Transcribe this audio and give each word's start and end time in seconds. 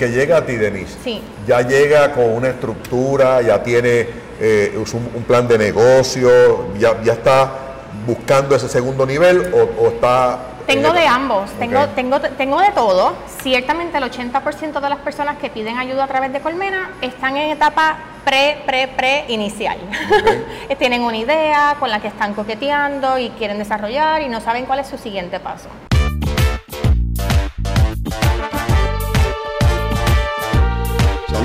que 0.00 0.08
llega 0.08 0.38
a 0.38 0.46
ti, 0.46 0.56
Denise, 0.56 0.96
Sí. 1.04 1.20
ya 1.46 1.60
llega 1.60 2.14
con 2.14 2.24
una 2.32 2.48
estructura, 2.48 3.42
ya 3.42 3.62
tiene 3.62 4.08
eh, 4.40 4.72
un, 4.94 5.10
un 5.14 5.22
plan 5.24 5.46
de 5.46 5.58
negocio, 5.58 6.68
ya, 6.78 7.02
ya 7.02 7.12
está 7.12 7.52
buscando 8.06 8.56
ese 8.56 8.66
segundo 8.70 9.04
nivel 9.04 9.52
o, 9.52 9.82
o 9.84 9.88
está... 9.88 10.38
Tengo 10.66 10.88
en- 10.88 10.94
de 10.94 11.06
ambos, 11.06 11.50
tengo, 11.58 11.86
tengo, 11.88 12.18
tengo 12.18 12.58
de 12.62 12.70
todo. 12.70 13.12
Ciertamente 13.42 13.98
el 13.98 14.04
80% 14.04 14.80
de 14.80 14.88
las 14.88 15.00
personas 15.00 15.36
que 15.36 15.50
piden 15.50 15.76
ayuda 15.76 16.04
a 16.04 16.08
través 16.08 16.32
de 16.32 16.40
Colmena 16.40 16.92
están 17.02 17.36
en 17.36 17.50
etapa 17.50 17.98
pre, 18.24 18.62
pre, 18.64 18.88
pre 18.88 19.26
inicial. 19.28 19.76
Tienen 20.78 21.02
una 21.02 21.18
idea 21.18 21.76
con 21.78 21.90
la 21.90 22.00
que 22.00 22.08
están 22.08 22.32
coqueteando 22.32 23.18
y 23.18 23.28
quieren 23.36 23.58
desarrollar 23.58 24.22
y 24.22 24.30
no 24.30 24.40
saben 24.40 24.64
cuál 24.64 24.78
es 24.78 24.86
su 24.86 24.96
siguiente 24.96 25.40
paso. 25.40 25.68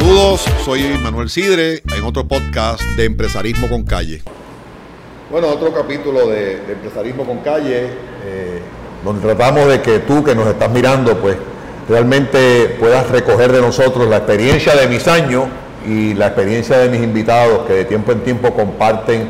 Saludos, 0.06 0.46
soy 0.64 0.84
Manuel 1.02 1.32
Sidre 1.32 1.82
en 1.98 2.04
otro 2.04 2.28
podcast 2.28 2.80
de 2.96 3.06
Empresarismo 3.06 3.68
con 3.68 3.84
Calle. 3.86 4.22
Bueno, 5.32 5.48
otro 5.48 5.74
capítulo 5.74 6.28
de, 6.28 6.60
de 6.60 6.74
Empresarismo 6.74 7.26
con 7.26 7.40
Calle, 7.40 7.88
eh, 8.24 8.62
donde 9.04 9.24
tratamos 9.24 9.68
de 9.68 9.82
que 9.82 9.98
tú 9.98 10.24
que 10.24 10.36
nos 10.36 10.46
estás 10.46 10.70
mirando, 10.70 11.18
pues 11.18 11.38
realmente 11.90 12.78
puedas 12.80 13.10
recoger 13.10 13.52
de 13.52 13.62
nosotros 13.62 14.08
la 14.08 14.18
experiencia 14.18 14.76
de 14.76 14.86
mis 14.86 15.08
años 15.08 15.46
y 15.88 16.14
la 16.14 16.28
experiencia 16.28 16.78
de 16.78 16.90
mis 16.90 17.02
invitados 17.02 17.66
que 17.66 17.74
de 17.74 17.86
tiempo 17.86 18.12
en 18.12 18.20
tiempo 18.20 18.54
comparten 18.54 19.28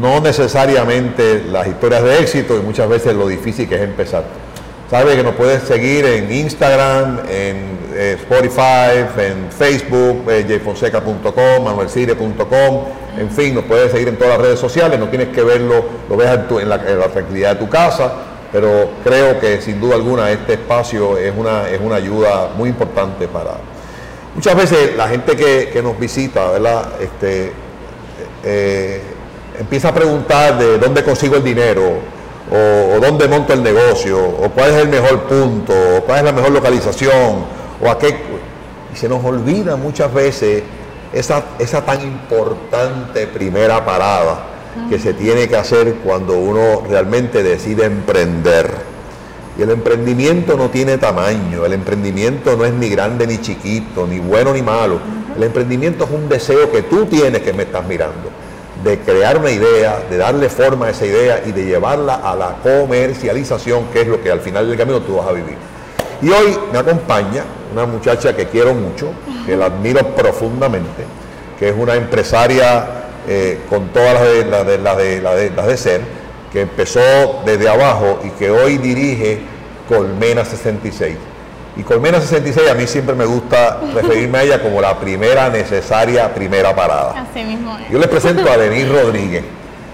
no 0.00 0.20
necesariamente 0.20 1.42
las 1.50 1.66
historias 1.66 2.04
de 2.04 2.20
éxito 2.20 2.56
y 2.56 2.60
muchas 2.60 2.88
veces 2.88 3.12
lo 3.12 3.26
difícil 3.26 3.68
que 3.68 3.74
es 3.74 3.82
empezar. 3.82 4.22
Sabes 4.88 5.16
que 5.16 5.24
nos 5.24 5.34
puedes 5.34 5.64
seguir 5.64 6.04
en 6.04 6.32
Instagram, 6.32 7.22
en 7.28 7.75
eh, 7.96 8.16
Spotify, 8.20 9.06
en 9.18 9.50
Facebook, 9.50 10.30
eh, 10.30 10.44
jfonseca.com, 10.60 11.64
manuelcire.com, 11.64 12.84
en 13.18 13.30
fin, 13.30 13.54
nos 13.54 13.64
puedes 13.64 13.90
seguir 13.92 14.08
en 14.08 14.16
todas 14.16 14.34
las 14.36 14.42
redes 14.46 14.58
sociales, 14.60 14.98
no 14.98 15.08
tienes 15.08 15.28
que 15.28 15.42
verlo, 15.42 15.84
lo 16.08 16.16
ves 16.16 16.30
en, 16.30 16.48
tu- 16.48 16.58
en 16.58 16.68
la, 16.68 16.78
tranquilidad 16.78 17.54
de 17.54 17.64
tu 17.64 17.68
casa, 17.70 18.12
pero 18.52 18.90
creo 19.02 19.40
que 19.40 19.60
sin 19.60 19.80
duda 19.80 19.94
alguna 19.96 20.30
este 20.30 20.54
espacio 20.54 21.16
es 21.18 21.32
una, 21.36 21.68
es 21.68 21.80
una 21.80 21.96
ayuda 21.96 22.50
muy 22.56 22.68
importante 22.68 23.26
para... 23.28 23.52
Muchas 24.34 24.54
veces 24.54 24.94
la 24.96 25.08
gente 25.08 25.34
que, 25.34 25.70
que 25.72 25.82
nos 25.82 25.98
visita, 25.98 26.50
¿verdad? 26.50 26.88
Este, 27.00 27.52
eh, 28.44 29.00
empieza 29.58 29.88
a 29.88 29.94
preguntar 29.94 30.58
de 30.58 30.78
dónde 30.78 31.02
consigo 31.02 31.36
el 31.36 31.42
dinero, 31.44 32.16
o, 32.52 32.96
o 32.96 33.00
dónde 33.00 33.26
monto 33.28 33.52
el 33.54 33.62
negocio, 33.62 34.18
o 34.22 34.50
cuál 34.50 34.70
es 34.70 34.76
el 34.82 34.88
mejor 34.88 35.22
punto, 35.22 35.72
o 35.96 36.02
cuál 36.02 36.18
es 36.18 36.24
la 36.26 36.32
mejor 36.32 36.50
localización, 36.52 37.44
o 37.82 37.90
a 37.90 37.98
qué. 37.98 38.16
Y 38.92 38.96
se 38.96 39.08
nos 39.08 39.24
olvida 39.24 39.76
muchas 39.76 40.12
veces 40.12 40.62
esa, 41.12 41.44
esa 41.58 41.84
tan 41.84 42.02
importante 42.02 43.26
primera 43.26 43.84
parada 43.84 44.56
que 44.90 44.98
se 44.98 45.14
tiene 45.14 45.48
que 45.48 45.56
hacer 45.56 45.94
cuando 46.04 46.34
uno 46.34 46.82
realmente 46.88 47.42
decide 47.42 47.86
emprender. 47.86 48.70
Y 49.58 49.62
el 49.62 49.70
emprendimiento 49.70 50.56
no 50.56 50.68
tiene 50.68 50.98
tamaño, 50.98 51.64
el 51.64 51.72
emprendimiento 51.72 52.56
no 52.56 52.66
es 52.66 52.74
ni 52.74 52.90
grande 52.90 53.26
ni 53.26 53.38
chiquito, 53.38 54.06
ni 54.06 54.18
bueno 54.18 54.52
ni 54.52 54.60
malo. 54.60 55.00
El 55.34 55.42
emprendimiento 55.42 56.04
es 56.04 56.10
un 56.10 56.28
deseo 56.28 56.70
que 56.70 56.82
tú 56.82 57.06
tienes 57.06 57.40
que 57.40 57.54
me 57.54 57.62
estás 57.62 57.86
mirando, 57.86 58.30
de 58.84 58.98
crear 58.98 59.38
una 59.38 59.50
idea, 59.50 60.02
de 60.10 60.18
darle 60.18 60.50
forma 60.50 60.86
a 60.86 60.90
esa 60.90 61.06
idea 61.06 61.42
y 61.46 61.52
de 61.52 61.64
llevarla 61.64 62.16
a 62.16 62.36
la 62.36 62.56
comercialización, 62.62 63.86
que 63.92 64.02
es 64.02 64.08
lo 64.08 64.22
que 64.22 64.30
al 64.30 64.40
final 64.40 64.68
del 64.68 64.76
camino 64.76 65.00
tú 65.00 65.16
vas 65.16 65.28
a 65.28 65.32
vivir. 65.32 65.56
Y 66.20 66.28
hoy 66.28 66.56
me 66.70 66.78
acompaña 66.78 67.44
una 67.72 67.86
muchacha 67.86 68.34
que 68.36 68.46
quiero 68.46 68.74
mucho, 68.74 69.10
que 69.46 69.56
la 69.56 69.66
admiro 69.66 70.14
profundamente, 70.14 71.04
que 71.58 71.68
es 71.70 71.74
una 71.76 71.94
empresaria 71.94 72.86
eh, 73.28 73.60
con 73.68 73.88
todas 73.88 74.14
las 74.14 74.22
de, 74.24 74.44
las 74.44 74.66
de- 74.66 74.78
las 74.78 74.96
de- 74.96 75.20
las 75.22 75.34
de- 75.36 75.50
las 75.50 75.66
de 75.66 75.76
ser, 75.76 76.00
que 76.52 76.60
empezó 76.62 77.00
desde 77.44 77.68
abajo 77.68 78.20
y 78.24 78.30
que 78.30 78.50
hoy 78.50 78.78
dirige 78.78 79.40
Colmena 79.88 80.44
66. 80.44 81.16
Y 81.76 81.82
Colmena 81.82 82.20
66 82.20 82.70
a 82.70 82.74
mí 82.74 82.86
siempre 82.86 83.14
me 83.14 83.24
gusta 83.26 83.80
referirme 83.94 84.38
a 84.38 84.42
ella 84.44 84.62
como 84.62 84.80
la 84.80 84.98
primera 84.98 85.50
necesaria 85.50 86.32
primera 86.34 86.74
parada. 86.74 87.26
Así 87.30 87.44
mismo 87.44 87.76
es. 87.78 87.90
Yo 87.90 87.98
les 87.98 88.08
presento 88.08 88.50
a 88.50 88.56
Denise 88.56 88.88
Rodríguez, 89.02 89.44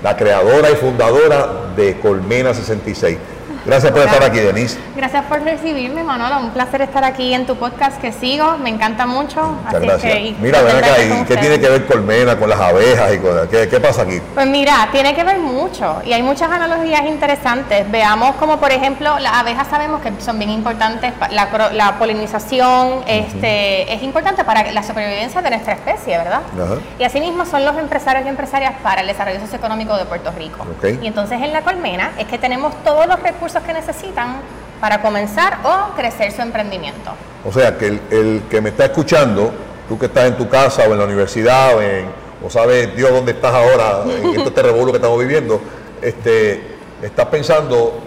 la 0.03 0.17
creadora 0.17 0.71
y 0.71 0.77
fundadora 0.77 1.49
de 1.77 1.99
Colmena 1.99 2.55
66. 2.55 3.19
Gracias 3.65 3.93
por 3.93 4.01
Hola. 4.03 4.11
estar 4.13 4.29
aquí, 4.29 4.41
Denise. 4.41 4.79
Gracias 4.97 5.25
por 5.27 5.41
recibirme, 5.43 6.03
Manolo. 6.03 6.39
Un 6.41 6.51
placer 6.51 6.83
estar 6.83 7.05
aquí 7.05 7.33
en 7.33 7.47
tu 7.47 7.57
podcast 7.57 8.01
que 8.01 8.13
sigo. 8.13 8.59
Me 8.59 8.71
encanta 8.71 9.07
mucho. 9.07 9.41
Muchas 9.43 9.75
así 9.75 9.87
gracias. 9.87 10.13
que, 10.13 10.35
Mira, 10.41 10.63
ven 10.63 10.77
acá, 10.77 11.03
¿y 11.03 11.25
qué 11.25 11.37
tiene 11.37 11.61
que 11.61 11.69
ver 11.69 11.87
Colmena 11.87 12.37
con 12.37 12.51
las 12.51 12.59
abejas 12.61 13.15
y 13.15 13.19
con 13.19 13.49
qué, 13.49 13.69
qué 13.69 13.81
pasa 13.81 14.03
aquí? 14.03 14.21
Pues 14.35 14.47
mira, 14.47 14.89
tiene 14.91 15.15
que 15.15 15.23
ver 15.23 15.39
mucho 15.39 16.03
y 16.05 16.13
hay 16.13 16.23
muchas 16.23 16.51
analogías 16.51 17.05
interesantes. 17.07 17.89
Veamos 17.91 18.35
como 18.37 18.59
por 18.59 18.73
ejemplo 18.73 19.19
las 19.19 19.35
abejas 19.35 19.69
sabemos 19.69 20.01
que 20.03 20.13
son 20.21 20.39
bien 20.39 20.51
importantes, 20.51 21.13
la, 21.31 21.49
la 21.73 21.99
polinización 21.99 23.03
este, 23.07 23.93
es 23.93 24.03
importante 24.03 24.45
para 24.45 24.71
la 24.73 24.83
supervivencia 24.83 25.41
de 25.41 25.51
nuestra 25.51 25.75
especie, 25.75 26.19
¿verdad? 26.19 26.41
Ajá. 26.55 26.75
Y 26.99 27.05
asimismo 27.05 27.47
son 27.47 27.65
los 27.65 27.77
empresarios 27.77 28.25
y 28.27 28.29
empresarias 28.29 28.75
para 28.83 29.03
el 29.03 29.07
desarrollo 29.07 29.41
socioeconómico 29.41 29.97
de 29.97 30.05
Puerto 30.05 30.33
Rico. 30.37 30.67
Y 31.01 31.07
entonces 31.07 31.41
en 31.41 31.53
la 31.53 31.63
colmena 31.63 32.11
es 32.19 32.27
que 32.27 32.39
tenemos 32.39 32.75
todos 32.85 33.07
los 33.07 33.21
recursos 33.21 33.52
que 33.61 33.73
necesitan 33.73 34.37
para 34.81 35.01
comenzar 35.03 35.59
o 35.65 35.95
crecer 35.95 36.33
su 36.33 36.43
emprendimiento. 36.43 37.13
O 37.45 37.53
sea, 37.53 37.77
que 37.77 37.87
el, 37.89 38.01
el 38.11 38.43
que 38.51 38.61
me 38.61 38.71
está 38.71 38.87
escuchando, 38.87 39.53
tú 39.89 39.99
que 39.99 40.07
estás 40.07 40.25
en 40.27 40.37
tu 40.37 40.49
casa 40.49 40.83
o 40.89 40.93
en 40.93 40.99
la 40.99 41.05
universidad 41.05 41.77
o, 41.77 41.83
en, 41.83 42.07
o 42.45 42.51
sabes 42.51 42.95
Dios 42.97 43.11
dónde 43.13 43.33
estás 43.33 43.53
ahora, 43.55 44.03
en 44.07 44.41
este 44.41 44.63
revuelo 44.63 44.91
que 44.93 44.99
estamos 44.99 45.19
viviendo, 45.21 45.61
este, 46.01 46.63
estás 47.03 47.27
pensando 47.27 48.01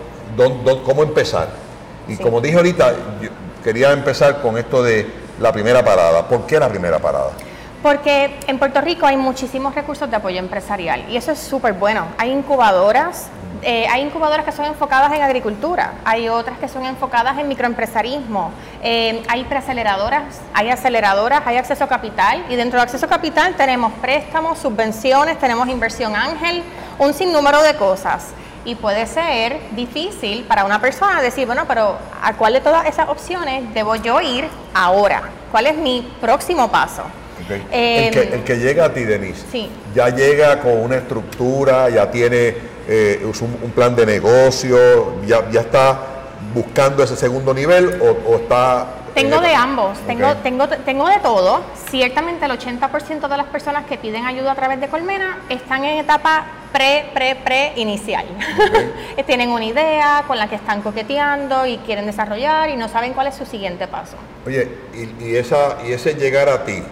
cómo 0.86 1.04
empezar. 1.04 1.48
Y 2.08 2.16
Sí. 2.16 2.22
como 2.24 2.42
dije 2.42 2.58
ahorita, 2.58 2.94
yo 3.22 3.30
quería 3.64 3.92
empezar 3.92 4.42
con 4.42 4.58
esto 4.58 4.84
de 4.84 5.08
la 5.40 5.52
primera 5.52 5.84
parada. 5.84 6.28
¿Por 6.28 6.46
qué 6.46 6.60
la 6.60 6.70
primera 6.70 7.00
parada? 7.00 7.32
Porque 7.82 8.40
en 8.48 8.58
Puerto 8.58 8.82
Rico 8.82 9.06
hay 9.06 9.18
muchísimos 9.18 9.76
recursos 9.76 10.10
de 10.10 10.16
apoyo 10.16 10.40
empresarial 10.40 11.06
y 11.10 11.18
eso 11.18 11.32
es 11.32 11.40
súper 11.40 11.74
bueno. 11.74 12.08
Hay 12.18 12.32
incubadoras, 12.32 13.30
eh, 13.62 13.88
hay 13.88 14.02
incubadoras 14.04 14.46
que 14.46 14.52
son 14.52 14.66
enfocadas 14.66 15.14
en 15.14 15.22
agricultura, 15.22 15.94
hay 16.04 16.28
otras 16.30 16.58
que 16.58 16.68
son 16.68 16.86
enfocadas 16.86 17.38
en 17.38 17.48
microempresarismo, 17.48 18.52
eh, 18.82 19.24
hay 19.28 19.44
preaceleradoras, 19.46 20.42
hay 20.54 20.70
aceleradoras, 20.70 21.42
hay 21.46 21.58
acceso 21.58 21.84
a 21.84 21.88
capital 21.88 22.44
y 22.50 22.56
dentro 22.56 22.80
de 22.80 22.84
acceso 22.84 23.06
a 23.06 23.10
capital 23.10 23.56
tenemos 23.56 23.94
préstamos, 23.94 24.60
subvenciones, 24.60 25.40
tenemos 25.40 25.68
inversión 25.70 26.16
ángel, 26.16 26.64
un 27.00 27.14
sinnúmero 27.14 27.62
de 27.62 27.76
cosas. 27.76 28.34
Y 28.66 28.74
puede 28.74 29.06
ser 29.06 29.60
difícil 29.72 30.44
para 30.46 30.66
una 30.66 30.82
persona 30.82 31.22
decir, 31.22 31.46
bueno, 31.46 31.66
pero 31.68 31.98
¿a 32.22 32.34
cuál 32.34 32.54
de 32.54 32.62
todas 32.62 32.88
esas 32.88 33.10
opciones 33.10 33.72
debo 33.76 33.96
yo 33.96 34.22
ir 34.22 34.50
ahora? 34.74 35.22
¿Cuál 35.52 35.68
es 35.68 35.78
mi 35.78 36.02
próximo 36.20 36.68
paso? 36.70 37.04
Eh, 37.72 38.08
el, 38.08 38.14
que, 38.14 38.36
el 38.36 38.44
que 38.44 38.56
llega 38.58 38.86
a 38.86 38.94
ti, 38.94 39.04
Denise, 39.04 39.44
Sí. 39.52 39.70
ya 39.94 40.10
llega 40.10 40.60
con 40.62 40.80
una 40.80 40.96
estructura, 40.98 41.90
ya 41.90 42.10
tiene 42.10 42.56
eh, 42.88 43.22
un, 43.24 43.58
un 43.64 43.72
plan 43.72 43.96
de 43.96 44.06
negocio, 44.06 45.22
ya, 45.26 45.50
ya 45.52 45.62
está 45.62 46.00
buscando 46.54 47.04
ese 47.04 47.16
segundo 47.16 47.54
nivel 47.54 48.00
o, 48.02 48.32
o 48.32 48.36
está... 48.38 48.88
Tengo 49.14 49.40
de 49.40 49.54
ambos, 49.56 49.98
tengo, 50.08 50.36
tengo, 50.44 50.68
tengo 50.68 51.08
de 51.08 51.20
todo. 51.20 51.62
Ciertamente 51.90 52.44
el 52.46 52.52
80% 52.52 53.30
de 53.30 53.38
las 53.38 53.46
personas 53.46 53.86
que 53.86 53.98
piden 53.98 54.26
ayuda 54.26 54.52
a 54.52 54.56
través 54.56 54.82
de 54.82 54.90
Colmena 54.90 55.38
están 55.48 55.86
en 55.86 56.00
etapa 56.00 56.46
pre, 56.74 57.06
pre, 57.14 57.36
pre 57.38 57.72
inicial. 57.78 58.26
Tienen 59.26 59.52
una 59.52 59.64
idea 59.64 60.26
con 60.28 60.38
la 60.38 60.50
que 60.50 60.56
están 60.56 60.82
coqueteando 60.82 61.66
y 61.66 61.78
quieren 61.78 62.06
desarrollar 62.06 62.70
y 62.70 62.76
no 62.76 62.90
saben 62.90 63.14
cuál 63.14 63.28
es 63.28 63.36
su 63.36 63.46
siguiente 63.46 63.88
paso. 63.88 64.18
Oye, 64.46 64.68
y, 64.94 65.24
y 65.28 65.36
esa, 65.38 65.78
y 65.88 65.94
ese 65.94 66.16
llegar 66.16 66.50
a 66.50 66.66
ti, 66.66 66.84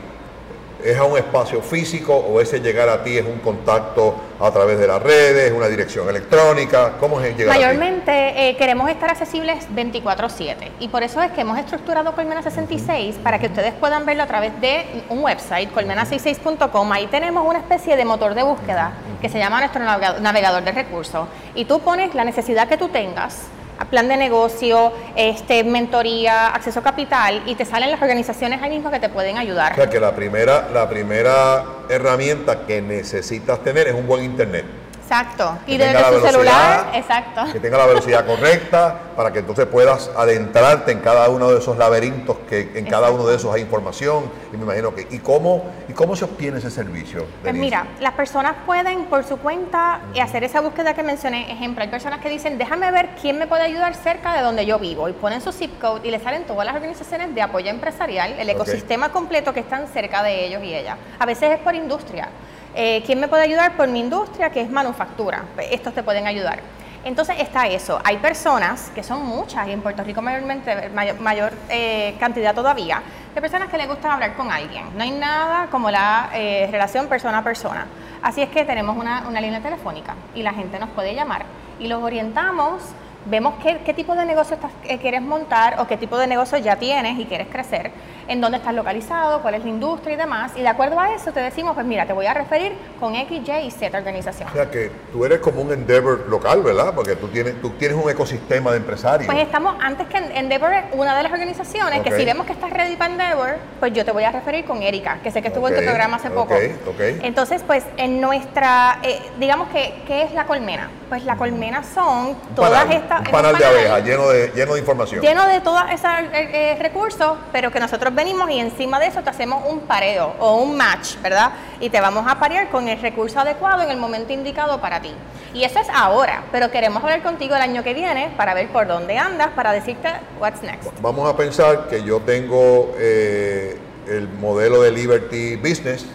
¿es 0.83 0.97
a 0.97 1.03
un 1.06 1.18
espacio 1.18 1.62
físico 1.62 2.15
o 2.15 2.39
ese 2.41 2.59
llegar 2.59 2.89
a 2.89 3.03
ti 3.03 3.18
es 3.18 3.25
un 3.25 3.39
contacto 3.39 4.15
a 4.39 4.51
través 4.51 4.77
de 4.80 4.88
las 4.88 5.01
redes, 5.01 5.51
una 5.51 5.68
dirección 5.68 6.09
electrónica? 6.09 6.94
¿Cómo 7.00 7.19
es 7.21 7.35
llegar 7.38 7.56
a 7.56 7.59
ti? 7.59 7.63
Mayormente 7.65 8.50
eh, 8.50 8.56
queremos 8.57 8.89
estar 8.89 9.09
accesibles 9.09 9.68
24/7 9.75 10.56
y 10.80 10.88
por 10.89 11.03
eso 11.03 11.21
es 11.21 11.31
que 11.31 11.41
hemos 11.41 11.57
estructurado 11.57 12.13
Colmena 12.13 12.41
66 12.44 13.15
para 13.24 13.39
que 13.39 13.47
ustedes 13.47 13.74
puedan 13.74 14.06
verlo 14.06 14.24
a 14.24 14.27
través 14.27 14.59
de 14.62 14.85
un 15.09 15.24
website, 15.24 15.69
colmena66.com. 15.74 16.91
Ahí 16.91 17.07
tenemos 17.07 17.47
una 17.47 17.59
especie 17.59 17.95
de 17.95 18.06
motor 18.06 18.33
de 18.36 18.44
búsqueda 18.44 18.94
que 19.21 19.29
se 19.29 19.39
llama 19.39 19.59
nuestro 19.59 19.81
navega- 19.83 20.19
navegador 20.19 20.63
de 20.63 20.71
recursos 20.71 21.27
y 21.56 21.65
tú 21.65 21.79
pones 21.79 22.13
la 22.15 22.24
necesidad 22.24 22.68
que 22.68 22.77
tú 22.77 22.89
tengas 22.89 23.39
plan 23.85 24.07
de 24.07 24.18
negocio, 24.18 24.91
este, 25.15 25.63
mentoría, 25.63 26.50
acceso 26.50 26.80
a 26.80 26.83
capital 26.83 27.44
y 27.45 27.56
te 27.56 27.65
salen 27.65 27.91
las 27.91 28.01
organizaciones 28.01 28.62
ahí 28.62 28.69
mismo 28.69 28.91
que 28.91 29.00
te 29.00 29.09
pueden 29.09 29.38
ayudar. 29.38 29.74
O 29.74 29.75
sea 29.75 29.89
que 29.89 30.00
la 30.00 30.15
primera, 30.15 30.69
la 30.74 30.89
primera 30.89 31.65
herramienta 31.89 32.65
que 32.65 32.81
necesitas 32.81 33.59
tener 33.63 33.88
es 33.88 33.95
un 33.95 34.07
buen 34.07 34.24
internet. 34.24 34.82
Exacto. 35.13 35.60
Que 35.65 35.74
Y 35.74 35.77
desde 35.77 36.04
su 36.12 36.25
celular, 36.25 36.89
exacto. 36.94 37.42
Que 37.51 37.60
tenga 37.60 37.77
la 37.77 37.86
velocidad 37.86 38.25
correcta 38.25 38.98
para 39.15 39.31
que 39.31 39.39
entonces 39.39 39.68
puedas 39.68 40.10
adentrarte 40.18 40.92
en 40.92 41.00
cada 41.01 41.30
uno 41.30 41.51
de 41.51 41.60
esos 41.60 41.77
laberintos 41.77 42.38
que 42.50 42.71
en 42.74 42.86
cada 42.86 43.12
uno 43.12 43.27
de 43.27 43.36
esos 43.36 43.54
hay 43.54 43.62
información 43.62 44.31
y 44.51 44.57
me 44.57 44.63
imagino 44.63 44.95
que 44.95 45.07
y 45.12 45.19
cómo 45.19 45.65
y 45.88 45.94
cómo 45.94 46.15
se 46.15 46.25
obtiene 46.25 46.57
ese 46.57 46.71
servicio. 46.71 47.27
Pues 47.44 47.54
mira, 47.54 47.86
las 48.00 48.13
personas 48.13 48.56
pueden 48.65 49.06
por 49.06 49.24
su 49.24 49.38
cuenta 49.38 50.01
y 50.15 50.19
hacer 50.19 50.44
esa 50.44 50.62
búsqueda 50.62 50.95
que 50.95 51.04
mencioné. 51.04 51.51
Ejemplo, 51.51 51.83
hay 51.83 51.89
personas 51.89 52.19
que 52.19 52.30
dicen, 52.30 52.57
déjame 52.57 52.89
ver 52.92 53.10
quién 53.21 53.38
me 53.38 53.45
puede 53.45 53.63
ayudar 53.63 53.94
cerca 53.94 54.33
de 54.33 54.42
donde 54.42 54.65
yo 54.65 54.80
vivo. 54.80 55.10
Y 55.10 55.13
ponen 55.13 55.42
su 55.42 55.51
zip 55.51 55.80
code 55.80 56.07
y 56.07 56.12
le 56.12 56.19
salen 56.19 56.45
todas 56.45 56.65
las 56.65 56.75
organizaciones 56.75 57.36
de 57.36 57.42
apoyo 57.44 57.69
empresarial, 57.69 58.33
el 58.39 58.50
ecosistema 58.50 59.10
completo 59.10 59.54
que 59.54 59.60
están 59.60 59.88
cerca 59.88 60.24
de 60.24 60.48
ellos 60.48 60.63
y 60.63 60.74
ellas. 60.74 60.98
A 61.19 61.25
veces 61.27 61.51
es 61.51 61.60
por 61.60 61.75
industria. 61.75 62.30
Eh, 62.75 63.03
¿Quién 63.05 63.19
me 63.19 63.27
puede 63.27 63.43
ayudar? 63.43 63.73
Por 63.77 63.87
mi 63.87 63.99
industria, 63.99 64.49
que 64.49 64.61
es 64.61 64.69
manufactura. 64.69 65.43
Estos 65.71 65.93
te 65.93 66.03
pueden 66.03 66.25
ayudar. 66.27 66.59
Entonces 67.05 67.35
está 67.39 67.67
eso. 67.67 67.99
Hay 68.03 68.17
personas, 68.17 68.89
que 68.95 69.03
son 69.03 69.25
muchas, 69.25 69.67
y 69.67 69.71
en 69.71 69.81
Puerto 69.81 70.03
Rico 70.03 70.21
mayormente, 70.21 70.89
mayor, 70.89 71.19
mayor, 71.19 71.53
eh, 71.69 72.15
cantidad 72.19 72.55
todavía, 72.55 73.01
de 73.35 73.41
personas 73.41 73.69
que 73.69 73.77
les 73.77 73.87
gusta 73.87 74.13
hablar 74.13 74.33
con 74.35 74.49
alguien. 74.51 74.85
No 74.95 75.03
hay 75.03 75.11
nada 75.11 75.67
como 75.69 75.91
la 75.91 76.29
eh, 76.33 76.67
relación 76.71 77.07
persona 77.07 77.39
a 77.39 77.43
persona. 77.43 77.85
Así 78.21 78.41
es 78.41 78.49
que 78.49 78.63
tenemos 78.63 78.95
una, 78.95 79.27
una 79.27 79.41
línea 79.41 79.59
telefónica 79.59 80.15
y 80.33 80.43
la 80.43 80.53
gente 80.53 80.79
nos 80.79 80.89
puede 80.91 81.13
llamar 81.13 81.43
y 81.79 81.87
los 81.87 82.01
orientamos. 82.01 82.81
Vemos 83.25 83.53
qué, 83.63 83.79
qué 83.85 83.93
tipo 83.93 84.15
de 84.15 84.25
negocio 84.25 84.55
estás- 84.55 84.71
eh, 84.83 84.97
quieres 84.97 85.21
montar 85.21 85.79
o 85.79 85.87
qué 85.87 85.95
tipo 85.97 86.17
de 86.17 86.27
negocio 86.27 86.57
ya 86.57 86.75
tienes 86.77 87.17
y 87.19 87.25
quieres 87.25 87.47
crecer, 87.47 87.91
en 88.27 88.41
dónde 88.41 88.57
estás 88.57 88.73
localizado, 88.73 89.41
cuál 89.41 89.55
es 89.55 89.63
la 89.63 89.69
industria 89.69 90.13
y 90.13 90.17
demás. 90.17 90.51
Y 90.55 90.61
de 90.61 90.67
acuerdo 90.67 90.99
a 90.99 91.13
eso 91.13 91.31
te 91.31 91.39
decimos, 91.39 91.73
pues 91.73 91.85
mira, 91.85 92.05
te 92.05 92.13
voy 92.13 92.25
a 92.25 92.33
referir 92.33 92.73
con 92.99 93.15
X, 93.15 93.41
Y 93.47 93.51
y 93.67 93.71
Z 93.71 93.97
organización. 93.97 94.49
O 94.49 94.53
sea 94.53 94.69
que 94.69 94.91
tú 95.11 95.25
eres 95.25 95.39
como 95.39 95.61
un 95.61 95.71
Endeavor 95.73 96.27
local, 96.29 96.61
¿verdad? 96.61 96.93
Porque 96.95 97.15
tú 97.15 97.27
tienes, 97.27 97.59
tú 97.61 97.71
tienes 97.71 97.97
un 98.01 98.09
ecosistema 98.09 98.71
de 98.71 98.77
empresarios. 98.77 99.31
Pues 99.31 99.43
estamos, 99.43 99.75
antes 99.81 100.07
que 100.07 100.17
en- 100.17 100.31
Endeavor 100.37 100.73
es 100.73 100.83
una 100.93 101.15
de 101.15 101.23
las 101.23 101.31
organizaciones, 101.31 102.01
que 102.01 102.11
si 102.17 102.25
vemos 102.25 102.45
que 102.45 102.53
estás 102.53 102.69
ready 102.69 102.95
para 102.95 103.11
Endeavor, 103.11 103.55
pues 103.79 103.93
yo 103.93 104.05
te 104.05 104.11
voy 104.11 104.23
a 104.23 104.31
referir 104.31 104.65
con 104.65 104.81
Erika, 104.81 105.19
que 105.23 105.31
sé 105.31 105.41
que 105.41 105.47
estuvo 105.49 105.67
en 105.67 105.75
tu 105.75 105.81
programa 105.83 106.17
hace 106.17 106.29
poco. 106.29 106.53
ok, 106.53 106.61
ok. 106.87 107.01
Entonces, 107.23 107.63
pues 107.65 107.83
en 107.97 108.21
nuestra, 108.21 108.99
eh, 109.03 109.19
digamos 109.39 109.69
que, 109.69 110.01
¿qué 110.07 110.23
es 110.23 110.33
la 110.33 110.45
colmena? 110.45 110.89
Pues 111.09 111.23
la 111.25 111.35
colmena 111.35 111.83
son 111.83 112.27
un 112.27 112.35
todas 112.55 112.71
panal, 112.83 112.97
estas... 112.97 113.19
un 113.21 113.25
es 113.27 113.31
panal 113.31 113.57
de 113.57 113.65
abejas 113.65 114.03
lleno 114.03 114.29
de, 114.29 114.51
lleno 114.55 114.73
de 114.73 114.79
información. 114.79 115.21
Lleno 115.21 115.47
de 115.47 115.61
todos 115.61 115.81
esos 115.91 116.09
eh, 116.33 116.49
eh, 116.53 116.77
recursos, 116.81 117.37
pero 117.51 117.71
que 117.71 117.79
nosotros 117.79 118.12
venimos 118.13 118.50
y 118.50 118.60
encima 118.60 119.00
de 119.00 119.07
eso 119.07 119.21
te 119.21 119.30
hacemos 119.30 119.63
un 119.69 119.81
pareo 119.81 120.33
o 120.39 120.57
un 120.57 120.75
match, 120.75 121.15
¿verdad? 121.21 121.51
Y 121.80 121.89
te 121.89 122.00
vamos 122.00 122.25
a 122.27 122.39
parear 122.39 122.69
con 122.69 122.88
el 122.88 123.00
recurso 123.00 123.39
adecuado 123.39 123.83
en 123.83 123.92
el 123.92 123.98
momento 123.98 124.33
indicado 124.33 124.80
para 124.80 125.01
ti. 125.01 125.13
Y 125.54 125.63
eso 125.63 125.80
es 125.80 125.88
ahora, 125.94 126.44
pero 126.51 126.71
queremos 126.71 127.04
hablar 127.04 127.21
contigo 127.21 127.56
el 127.56 127.62
año 127.62 127.83
que 127.83 127.94
viene 127.94 128.33
para 128.38 128.54
ver 128.54 128.69
por 128.69 128.88
dónde 128.88 129.18
andas, 129.18 129.50
para 129.50 129.71
decirte 129.71 130.10
what's 130.39 130.63
next. 130.63 130.89
Vamos 131.01 131.30
a 131.30 131.38
pensar 131.38 131.88
que 131.88 132.04
yo 132.04 132.21
tengo 132.21 132.94
eh, 132.98 133.77
el 134.07 134.27
modelo 134.27 134.81
de 134.81 134.92
Liberty 134.92 135.56
Business, 135.57 136.06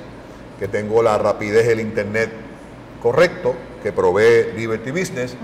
que 0.59 0.67
tengo 0.67 1.03
la 1.03 1.19
rapidez 1.19 1.67
del 1.67 1.81
Internet 1.81 2.31
correcto, 3.03 3.55
que 3.83 3.93
provee 3.93 4.53
Liberty 4.57 4.91
Business, 4.91 5.37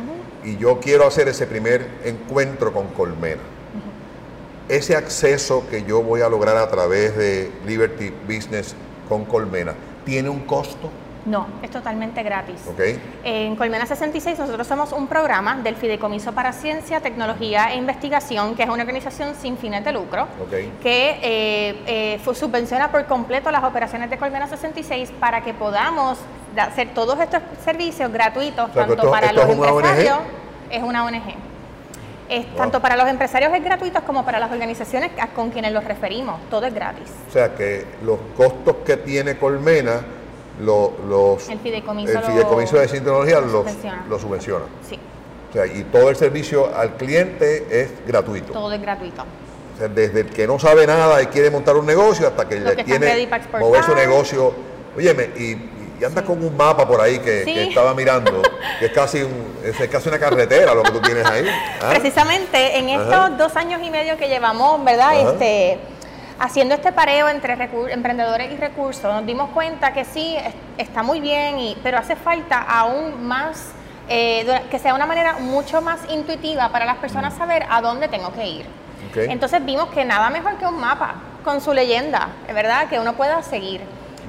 y 0.42 0.56
yo 0.58 0.80
quiero 0.80 1.06
hacer 1.06 1.28
ese 1.28 1.46
primer 1.46 1.86
encuentro 2.04 2.72
con 2.72 2.88
Colmena. 2.88 3.53
Ese 4.68 4.96
acceso 4.96 5.64
que 5.70 5.84
yo 5.84 6.02
voy 6.02 6.22
a 6.22 6.28
lograr 6.28 6.56
a 6.56 6.70
través 6.70 7.16
de 7.16 7.52
Liberty 7.66 8.10
Business 8.26 8.74
con 9.08 9.24
Colmena, 9.26 9.74
¿tiene 10.06 10.30
un 10.30 10.40
costo? 10.40 10.90
No, 11.26 11.46
es 11.62 11.70
totalmente 11.70 12.22
gratis. 12.22 12.60
¿Ok? 12.66 12.80
En 13.24 13.56
Colmena 13.56 13.86
66 13.86 14.38
nosotros 14.38 14.66
somos 14.66 14.92
un 14.92 15.06
programa 15.06 15.56
del 15.56 15.74
Fideicomiso 15.76 16.32
para 16.32 16.52
Ciencia, 16.52 17.00
Tecnología 17.00 17.72
e 17.72 17.76
Investigación, 17.76 18.54
que 18.54 18.62
es 18.62 18.68
una 18.68 18.82
organización 18.82 19.34
sin 19.40 19.56
fines 19.56 19.84
de 19.84 19.92
lucro, 19.92 20.26
que 20.82 21.18
eh, 21.22 21.82
eh, 21.86 22.20
subvenciona 22.34 22.90
por 22.90 23.06
completo 23.06 23.50
las 23.50 23.64
operaciones 23.64 24.10
de 24.10 24.18
Colmena 24.18 24.46
66 24.48 25.12
para 25.18 25.42
que 25.42 25.54
podamos 25.54 26.18
da- 26.54 26.64
hacer 26.64 26.92
todos 26.94 27.18
estos 27.20 27.40
servicios 27.64 28.10
gratuitos, 28.12 28.68
O 28.70 28.72
sea, 28.74 28.86
tanto 28.86 28.94
esto- 28.94 29.10
para 29.10 29.26
esto 29.28 29.40
los 29.40 29.50
es 29.50 29.58
ONG. 29.58 29.66
empresarios, 29.68 30.18
es 30.70 30.82
una 30.82 31.04
ONG. 31.06 31.34
Es, 32.28 32.46
Wow. 32.48 32.56
Tanto 32.56 32.80
para 32.80 32.96
los 32.96 33.06
empresarios 33.08 33.52
es 33.52 33.62
gratuito 33.62 34.00
como 34.04 34.24
para 34.24 34.38
las 34.38 34.50
organizaciones 34.50 35.10
con 35.34 35.50
quienes 35.50 35.72
los 35.72 35.84
referimos, 35.84 36.40
todo 36.50 36.64
es 36.66 36.72
gratis. 36.74 37.08
O 37.28 37.32
sea 37.32 37.54
que 37.54 37.84
los 38.02 38.18
costos 38.36 38.76
que 38.84 38.96
tiene 38.96 39.36
Colmena, 39.36 40.00
lo- 40.60 40.92
los, 41.08 41.48
El 41.50 41.58
fideicomiso 41.58 42.12
el 42.12 42.20
lo- 42.20 42.22
Fideicomiso 42.26 42.76
de 42.76 42.88
Ciencia 42.88 42.96
y 42.96 43.00
Tecnología 43.00 43.40
lo 43.40 43.50
subvenciona. 43.62 44.04
los 44.08 44.22
subvenciona. 44.22 44.64
Sí, 44.88 44.98
O 45.50 45.52
sea, 45.52 45.66
y 45.66 45.82
todo 45.84 46.08
el 46.10 46.16
servicio 46.16 46.74
al 46.74 46.94
cliente 46.96 47.66
es 47.70 47.90
gratuito. 48.06 48.52
todo 48.52 48.72
es 48.72 48.80
gratuito. 48.80 49.22
O 49.74 49.78
sea, 49.78 49.88
desde 49.88 50.20
el 50.20 50.30
que 50.30 50.46
no 50.46 50.58
sabe 50.58 50.86
nada 50.86 51.20
y 51.20 51.26
quiere 51.26 51.50
montar 51.50 51.76
un 51.76 51.84
negocio 51.84 52.28
hasta 52.28 52.48
que 52.48 52.62
que 52.62 52.84
tiene 52.84 53.28
mover 53.60 53.82
su 53.84 53.94
negocio. 53.94 54.54
Óyeme, 54.96 55.24
y, 55.36 55.56
y 56.04 56.06
anda 56.06 56.22
con 56.22 56.44
un 56.44 56.54
mapa 56.54 56.86
por 56.86 57.00
ahí 57.00 57.18
que, 57.18 57.44
Sí. 57.44 57.54
que 57.54 57.62
estaba 57.68 57.94
mirando, 57.94 58.42
que 58.78 58.86
es 58.86 58.92
casi, 58.92 59.22
un, 59.22 59.56
es 59.64 59.88
casi 59.88 60.08
una 60.10 60.18
carretera 60.18 60.74
lo 60.74 60.82
que 60.82 60.90
tú 60.90 61.00
tienes 61.00 61.24
ahí. 61.24 61.46
¿ah? 61.80 61.88
Precisamente 61.88 62.78
en 62.78 62.90
estos 62.90 63.12
Ajá. 63.14 63.28
dos 63.30 63.56
años 63.56 63.80
y 63.82 63.90
medio 63.90 64.18
que 64.18 64.28
llevamos, 64.28 64.84
¿verdad? 64.84 65.12
Ajá. 65.18 65.30
Este, 65.30 65.78
haciendo 66.38 66.74
este 66.74 66.92
pareo 66.92 67.28
entre 67.30 67.54
emprendedores 67.90 68.52
y 68.52 68.56
recursos, 68.56 69.04
nos 69.04 69.24
dimos 69.24 69.48
cuenta 69.50 69.94
que 69.94 70.04
sí, 70.04 70.36
es- 70.36 70.54
está 70.86 71.02
muy 71.02 71.20
bien, 71.20 71.58
y, 71.58 71.76
pero 71.82 71.96
hace 71.96 72.16
falta 72.16 72.60
aún 72.60 73.24
más, 73.26 73.68
eh, 74.10 74.60
que 74.70 74.78
sea 74.78 74.92
una 74.94 75.06
manera 75.06 75.34
mucho 75.38 75.80
más 75.80 76.00
intuitiva 76.10 76.68
para 76.68 76.84
las 76.84 76.96
personas 76.96 77.32
saber 77.34 77.64
a 77.70 77.80
dónde 77.80 78.08
tengo 78.08 78.30
que 78.34 78.46
ir. 78.46 78.66
Entonces 79.16 79.64
vimos 79.64 79.88
que 79.90 80.04
nada 80.04 80.28
mejor 80.28 80.56
que 80.58 80.66
un 80.66 80.78
mapa 80.78 81.14
con 81.44 81.60
su 81.60 81.72
leyenda, 81.72 82.28
¿verdad? 82.52 82.88
Que 82.88 82.98
uno 82.98 83.12
pueda 83.14 83.42
seguir. 83.42 83.80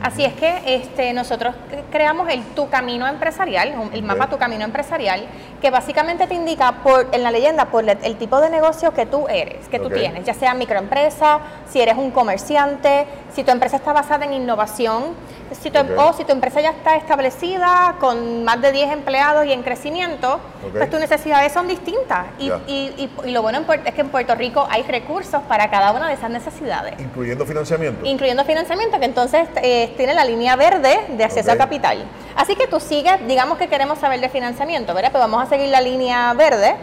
Así 0.01 0.24
es 0.25 0.33
que 0.33 0.62
este, 0.65 1.13
nosotros 1.13 1.56
cre- 1.71 1.83
creamos 1.92 2.30
el 2.30 2.44
Tu 2.56 2.69
Camino 2.69 3.07
Empresarial, 3.07 3.74
el 3.94 4.03
mapa 4.03 4.27
Tu 4.30 4.38
Camino 4.38 4.63
Empresarial, 4.63 5.25
que 5.62 5.71
básicamente 5.71 6.27
te 6.27 6.33
indica 6.36 6.74
por, 6.83 7.07
en 7.12 7.24
la 7.24 7.31
leyenda 7.31 7.65
por 7.65 7.88
el 7.89 8.15
tipo 8.18 8.39
de 8.42 8.50
negocio 8.50 8.94
que 8.94 9.06
tú 9.06 9.27
eres, 9.27 9.68
que 9.69 9.80
tú 9.80 9.89
tienes, 9.89 10.24
ya 10.25 10.33
sea 10.33 10.53
microempresa, 10.53 11.39
si 11.69 11.81
eres 11.81 11.97
un 11.97 12.12
comerciante, 12.12 13.06
si 13.33 13.44
tu 13.44 13.51
empresa 13.51 13.77
está 13.77 13.94
basada 13.94 14.25
en 14.25 14.33
innovación, 14.33 15.13
si 15.51 15.69
tu, 15.71 15.77
em- 15.80 15.98
o 15.98 16.12
si 16.13 16.24
tu 16.25 16.31
empresa 16.33 16.59
ya 16.59 16.71
está 16.71 16.95
establecida 16.95 17.95
con 18.00 18.44
más 18.44 18.62
de 18.62 18.71
10 18.71 18.91
empleados 18.91 19.45
y 19.45 19.53
en 19.53 19.63
crecimiento, 19.63 20.39
pues 20.71 20.89
tus 20.89 21.00
necesidades 21.00 21.51
son 21.53 21.68
distintas. 21.68 22.25
Y, 22.39 22.48
Ya. 22.48 22.59
y- 22.68 23.09
y- 23.24 23.30
y 23.30 23.31
lo 23.31 23.41
bueno 23.41 23.59
es 23.86 23.94
que 23.94 24.01
en 24.01 24.09
Puerto 24.09 24.36
Rico 24.36 24.68
hay 24.69 24.83
recursos 24.83 25.41
para 25.48 25.69
cada 25.69 25.91
una 25.91 26.07
de 26.07 26.15
esas 26.15 26.30
necesidades, 26.30 27.00
Incluyendo 27.00 27.45
financiamiento. 27.45 28.06
incluyendo 28.06 28.44
financiamiento, 28.44 29.00
que 29.00 29.06
entonces 29.06 29.48
eh, 29.62 29.85
tiene 29.96 30.13
la 30.13 30.25
línea 30.25 30.56
verde 30.56 31.06
de 31.10 31.24
acceso 31.24 31.50
Ok. 31.50 31.56
a 31.56 31.58
capital. 31.58 32.06
Así 32.36 32.56
que 32.56 32.68
tú 32.68 32.80
sigues, 32.80 33.25
digamos 33.27 33.58
que 33.58 33.68
queremos 33.68 34.00
saber 34.00 34.20
de 34.20 34.30
financiamiento, 34.30 34.94
¿verdad? 34.94 35.12
Pues 35.12 35.22
vamos 35.22 35.44
a 35.44 35.48
seguir 35.48 35.70
la 35.70 35.82
línea 35.82 36.34
verde 36.34 36.75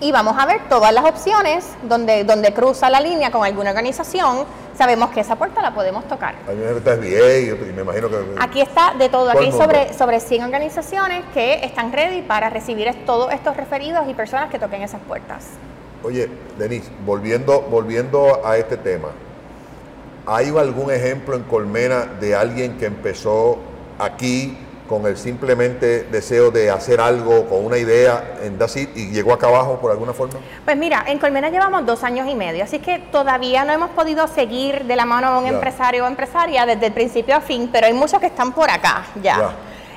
y 0.00 0.12
vamos 0.12 0.36
a 0.38 0.46
ver 0.46 0.68
todas 0.68 0.92
las 0.92 1.04
opciones 1.04 1.66
donde, 1.82 2.24
donde 2.24 2.52
cruza 2.52 2.88
la 2.90 3.00
línea 3.00 3.30
con 3.30 3.44
alguna 3.44 3.70
organización. 3.70 4.44
Sabemos 4.76 5.10
que 5.10 5.20
esa 5.20 5.34
puerta 5.34 5.60
la 5.60 5.74
podemos 5.74 6.06
tocar. 6.06 6.36
Y 6.48 6.54
me 6.54 7.82
imagino 7.82 8.08
que... 8.08 8.16
Aquí 8.38 8.60
está 8.60 8.94
de 8.96 9.08
todo, 9.08 9.30
aquí 9.30 9.46
hay 9.46 9.52
sobre, 9.52 9.92
sobre 9.94 10.20
100 10.20 10.44
organizaciones 10.44 11.24
que 11.34 11.64
están 11.64 11.92
ready 11.92 12.22
para 12.22 12.48
recibir 12.48 12.88
todos 13.04 13.32
estos 13.32 13.56
referidos 13.56 14.08
y 14.08 14.14
personas 14.14 14.50
que 14.50 14.58
toquen 14.58 14.82
esas 14.82 15.00
puertas. 15.00 15.46
Oye, 16.04 16.30
Denise, 16.56 16.88
volviendo, 17.04 17.62
volviendo 17.62 18.46
a 18.46 18.56
este 18.56 18.76
tema, 18.76 19.08
¿hay 20.28 20.48
algún 20.48 20.90
ejemplo 20.90 21.34
en 21.36 21.42
Colmena 21.44 22.04
de 22.20 22.34
alguien 22.36 22.76
que 22.76 22.86
empezó 22.86 23.58
aquí 23.98 24.56
con 24.88 25.06
el 25.06 25.18
simplemente 25.18 26.04
deseo 26.04 26.50
de 26.50 26.70
hacer 26.70 27.00
algo, 27.00 27.46
con 27.46 27.64
una 27.64 27.76
idea 27.76 28.36
en 28.42 28.58
That's 28.58 28.76
It, 28.76 28.96
y 28.96 29.10
llegó 29.10 29.34
acá 29.34 29.48
abajo 29.48 29.78
por 29.78 29.90
alguna 29.90 30.14
forma? 30.14 30.38
Pues 30.64 30.76
mira, 30.78 31.04
en 31.06 31.18
Colmena 31.18 31.50
llevamos 31.50 31.84
dos 31.84 32.04
años 32.04 32.26
y 32.26 32.34
medio, 32.34 32.64
así 32.64 32.78
que 32.78 32.98
todavía 32.98 33.64
no 33.64 33.72
hemos 33.72 33.90
podido 33.90 34.26
seguir 34.28 34.84
de 34.84 34.96
la 34.96 35.04
mano 35.04 35.28
a 35.28 35.38
un 35.38 35.44
Ya. 35.44 35.50
empresario 35.50 36.04
o 36.04 36.06
empresaria 36.06 36.64
desde 36.64 36.86
el 36.86 36.92
principio 36.92 37.36
a 37.36 37.40
fin, 37.40 37.68
pero 37.70 37.86
hay 37.86 37.92
muchos 37.92 38.18
que 38.18 38.26
están 38.26 38.52
por 38.52 38.70
acá 38.70 39.04
ya. 39.22 39.36
Ya. 39.38 39.50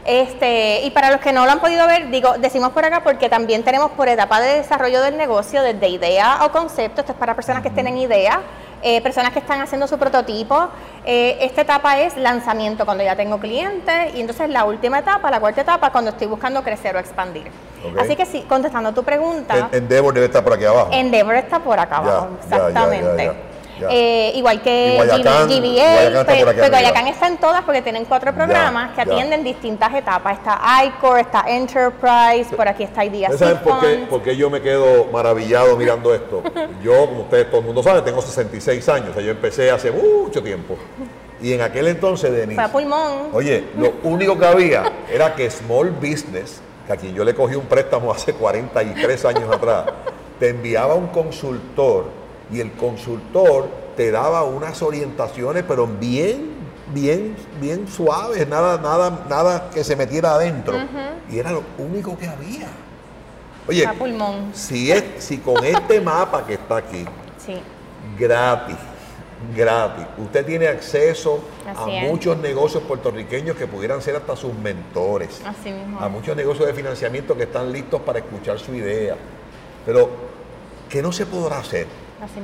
Este, 0.03 0.81
y 0.83 0.89
para 0.91 1.11
los 1.11 1.21
que 1.21 1.31
no 1.31 1.45
lo 1.45 1.51
han 1.51 1.59
podido 1.59 1.85
ver, 1.87 2.09
digo, 2.09 2.33
decimos 2.39 2.71
por 2.71 2.83
acá 2.83 3.03
porque 3.03 3.29
también 3.29 3.63
tenemos 3.63 3.91
por 3.91 4.09
etapa 4.09 4.41
de 4.41 4.57
desarrollo 4.57 4.99
del 5.01 5.15
negocio, 5.15 5.61
desde 5.61 5.87
idea 5.89 6.39
o 6.43 6.51
concepto, 6.51 7.01
esto 7.01 7.13
es 7.13 7.17
para 7.19 7.35
personas 7.35 7.61
que 7.61 7.69
tienen 7.69 7.97
idea, 7.97 8.41
eh, 8.81 9.01
personas 9.01 9.31
que 9.33 9.39
están 9.39 9.61
haciendo 9.61 9.87
su 9.87 9.97
prototipo. 9.97 10.69
Eh, 11.05 11.37
esta 11.41 11.61
etapa 11.61 11.99
es 11.99 12.15
lanzamiento, 12.17 12.85
cuando 12.85 13.03
ya 13.03 13.15
tengo 13.15 13.39
clientes, 13.39 14.13
y 14.15 14.21
entonces 14.21 14.49
la 14.49 14.65
última 14.65 14.99
etapa, 14.99 15.29
la 15.31 15.39
cuarta 15.39 15.61
etapa, 15.61 15.91
cuando 15.91 16.11
estoy 16.11 16.27
buscando 16.27 16.61
crecer 16.63 16.95
o 16.95 16.99
expandir. 16.99 17.51
Así 17.99 18.15
que 18.15 18.25
sí, 18.25 18.45
contestando 18.47 18.93
tu 18.93 19.03
pregunta. 19.03 19.69
En- 19.71 19.83
Endeavor 19.83 20.13
debe 20.13 20.27
estar 20.27 20.43
por 20.43 20.53
aquí 20.53 20.65
abajo. 20.65 20.89
Endeavor 20.91 21.35
está 21.35 21.59
por 21.59 21.79
acá 21.79 21.97
abajo, 21.97 22.29
ya, 22.49 22.55
exactamente. 22.57 23.23
ya. 23.25 23.31
Ya. 23.33 23.50
Eh, 23.89 24.31
igual 24.35 24.61
que 24.61 24.95
Guayacán- 24.97 25.47
GBA, 25.47 25.93
Guayacán 25.93 26.19
está 26.21 26.45
por 26.45 26.55
pero. 26.55 26.69
Guayacán 26.69 27.07
está 27.07 27.27
en 27.27 27.37
todas 27.37 27.61
porque 27.63 27.81
tienen 27.81 28.05
cuatro 28.05 28.33
programas 28.33 28.91
que 28.93 29.01
atienden 29.01 29.43
distintas 29.43 29.93
etapas. 29.95 30.37
Está 30.37 30.59
ICOR, 30.85 31.19
está 31.19 31.43
Enterprise, 31.47 32.55
por 32.55 32.67
aquí 32.67 32.83
está 32.83 33.05
Idea 33.05 33.29
¿Ustedes 33.29 33.53
saben 33.57 33.63
por 33.63 33.79
qué, 33.81 34.05
por 34.09 34.21
qué 34.21 34.35
yo 34.35 34.49
me 34.49 34.61
quedo 34.61 35.05
maravillado 35.11 35.75
mirando 35.77 36.13
esto? 36.13 36.43
Yo, 36.83 37.07
como 37.07 37.21
ustedes, 37.21 37.47
todo 37.49 37.59
el 37.61 37.65
mundo 37.67 37.83
sabe, 37.83 38.01
tengo 38.01 38.21
66 38.21 38.87
años. 38.89 39.09
O 39.11 39.13
sea, 39.13 39.21
yo 39.21 39.31
empecé 39.31 39.69
hace 39.71 39.91
mucho 39.91 40.41
tiempo. 40.41 40.75
Y 41.41 41.53
en 41.53 41.61
aquel 41.61 41.87
entonces, 41.87 42.31
Denis, 42.31 42.55
Fue 42.55 42.63
a 42.63 42.67
pulmón. 42.71 43.29
oye, 43.33 43.63
lo 43.77 43.93
único 44.03 44.37
que 44.37 44.45
había 44.45 44.91
era 45.11 45.33
que 45.35 45.49
Small 45.49 45.91
Business, 45.91 46.61
que 46.87 46.93
a 46.93 46.97
quien 46.97 47.13
yo 47.15 47.23
le 47.23 47.33
cogí 47.35 47.55
un 47.55 47.65
préstamo 47.65 48.11
hace 48.11 48.33
43 48.33 49.25
años 49.25 49.51
atrás, 49.51 49.85
te 50.39 50.49
enviaba 50.49 50.95
un 50.95 51.07
consultor 51.07 52.05
y 52.51 52.59
el 52.59 52.71
consultor 52.73 53.69
te 53.95 54.11
daba 54.11 54.43
unas 54.43 54.81
orientaciones, 54.81 55.63
pero 55.67 55.87
bien, 55.87 56.49
bien, 56.93 57.35
bien 57.59 57.87
suaves, 57.87 58.47
nada, 58.47 58.77
nada, 58.77 59.25
nada 59.29 59.69
que 59.73 59.83
se 59.83 59.95
metiera 59.95 60.33
adentro. 60.35 60.75
Y 61.29 61.39
era 61.39 61.51
lo 61.51 61.63
único 61.77 62.17
que 62.17 62.27
había. 62.27 62.67
Oye, 63.67 63.83
Fue 63.83 63.95
a 63.95 63.97
pulmón. 63.97 64.51
si, 64.53 64.91
es, 64.91 65.03
si 65.19 65.37
con 65.37 65.63
este 65.63 66.01
mapa 66.01 66.45
que 66.45 66.55
está 66.55 66.77
aquí, 66.77 67.05
Sí. 67.45 67.55
gratis, 68.19 68.75
gratis, 69.55 70.05
usted 70.17 70.45
tiene 70.45 70.67
acceso 70.67 71.39
Así 71.67 71.91
a 71.91 72.03
es. 72.05 72.09
muchos 72.11 72.37
negocios 72.37 72.83
puertorriqueños 72.83 73.55
que 73.55 73.67
pudieran 73.67 74.01
ser 74.01 74.15
hasta 74.15 74.35
sus 74.35 74.53
mentores, 74.55 75.41
Así 75.45 75.71
mismo. 75.71 75.99
a 76.01 76.09
muchos 76.09 76.35
negocios 76.35 76.67
de 76.67 76.73
financiamiento 76.73 77.35
que 77.37 77.43
están 77.43 77.71
listos 77.71 78.01
para 78.01 78.19
escuchar 78.19 78.59
su 78.59 78.73
idea. 78.73 79.15
Pero, 79.85 80.09
¿qué 80.89 81.01
no 81.01 81.11
se 81.11 81.25
podrá 81.25 81.59
hacer? 81.59 81.87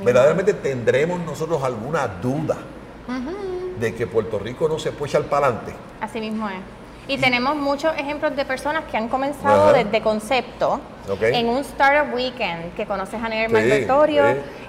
¿Verdaderamente 0.04 0.54
tendremos 0.54 1.20
nosotros 1.20 1.62
alguna 1.62 2.06
duda 2.08 2.56
de 3.78 3.94
que 3.94 4.06
Puerto 4.06 4.38
Rico 4.38 4.68
no 4.68 4.78
se 4.78 4.92
puede 4.92 5.20
para 5.20 5.46
adelante? 5.46 5.72
Así 6.00 6.20
mismo 6.20 6.48
es. 6.48 6.60
Y 7.06 7.16
tenemos 7.16 7.56
muchos 7.56 7.94
ejemplos 7.96 8.36
de 8.36 8.44
personas 8.44 8.84
que 8.90 8.96
han 8.96 9.08
comenzado 9.08 9.72
desde 9.72 10.02
concepto 10.02 10.80
En 11.20 11.48
un 11.48 11.58
Startup 11.60 12.12
Weekend 12.14 12.74
que 12.74 12.86
conoces 12.86 13.22
a 13.22 13.28
Neil 13.28 13.48
Sí, 13.48 13.86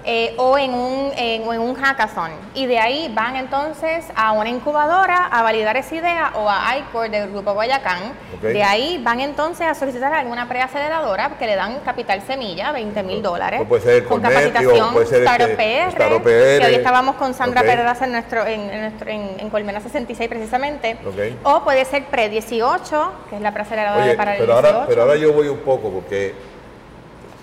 eh, 0.05 0.33
o 0.37 0.57
en 0.57 0.73
un, 0.73 1.11
en, 1.17 1.59
un 1.59 1.75
hackathon. 1.75 2.31
Y 2.53 2.65
de 2.65 2.79
ahí 2.79 3.11
van 3.13 3.35
entonces 3.35 4.05
a 4.15 4.31
una 4.31 4.49
incubadora 4.49 5.25
a 5.25 5.43
validar 5.43 5.75
esa 5.77 5.95
idea 5.95 6.31
o 6.35 6.49
a 6.49 6.77
ICOR 6.77 7.09
del 7.09 7.29
Grupo 7.29 7.53
Guayacán. 7.53 8.13
De 8.41 8.63
ahí 8.63 8.99
van 9.03 9.19
entonces 9.19 9.67
a 9.67 9.75
solicitar 9.75 10.13
alguna 10.13 10.47
preaceleradora 10.47 11.31
que 11.37 11.45
le 11.45 11.55
dan 11.55 11.79
capital 11.81 12.21
semilla, 12.21 12.71
20 12.71 13.03
mil 13.03 13.21
dólares. 13.21 13.61
Pues 13.67 13.83
puede 13.83 13.99
ser 13.99 14.05
con 14.05 14.21
capacitación 14.21 14.93
puede 14.93 15.05
ser 15.05 15.23
Startup 15.23 15.49
este, 15.49 15.81
PR, 15.83 15.89
Startup 15.89 16.23
que 16.23 16.65
hoy 16.65 16.75
estábamos 16.75 17.15
con 17.15 17.33
Sandra 17.33 17.61
Ok. 17.61 17.67
Perdas 17.67 18.01
en 18.01 18.11
nuestro, 18.11 18.47
en, 18.47 18.61
en 18.69 18.81
nuestro, 18.81 19.09
en, 19.09 19.39
en 19.39 19.49
Colmena 19.49 19.81
66 19.81 20.29
precisamente. 20.29 20.97
O 21.43 21.63
puede 21.63 21.83
ser 21.85 22.05
pre-18, 22.05 23.09
que 23.29 23.35
es 23.35 23.41
la 23.41 23.53
preaceleradora 23.53 24.05
Oye, 24.05 24.15
para 24.15 24.33
el 24.35 24.39
pero 24.39 24.53
18. 24.53 24.67
ahora, 24.67 24.87
pero 24.87 25.01
ahora 25.01 25.15
yo 25.17 25.33
voy 25.33 25.49
un 25.49 25.59
poco 25.59 25.89
porque 25.91 26.28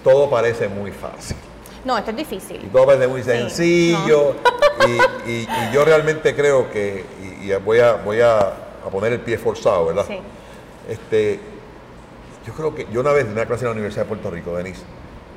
todo 0.05 0.29
parece 0.31 0.69
muy 0.69 0.91
fácil. 0.93 1.37
No, 1.85 1.97
esto 1.99 2.11
es 2.11 2.17
Y 2.17 2.21
difícil. 2.21 2.69
todo 2.73 2.87
parece 2.87 3.07
muy 3.09 3.23
Sí, 3.23 3.31
sencillo. 3.31 4.35
y, 5.27 5.31
y- 5.31 5.49
y 5.49 5.73
yo 5.73 5.85
realmente 5.85 6.35
creo 6.35 6.71
que, 6.71 7.05
y, 7.23 7.51
y 7.51 7.55
voy, 7.57 7.79
a, 7.81 7.93
voy 7.95 8.21
a, 8.21 8.39
a 8.39 8.91
poner 8.91 9.13
el 9.13 9.21
pie 9.21 9.39
forzado, 9.39 9.87
¿verdad? 9.87 10.05
Sí. 10.09 10.19
Este, 10.89 11.39
yo 12.47 12.53
creo 12.55 12.75
que 12.75 12.87
yo 12.93 13.01
una 13.01 13.13
vez 13.13 13.27
di 13.27 13.33
una 13.33 13.47
clase 13.47 13.63
en 13.63 13.67
la 13.69 13.73
Universidad 13.73 14.05
de 14.05 14.09
Puerto 14.09 14.31
Rico, 14.31 14.57
Denise, 14.57 14.83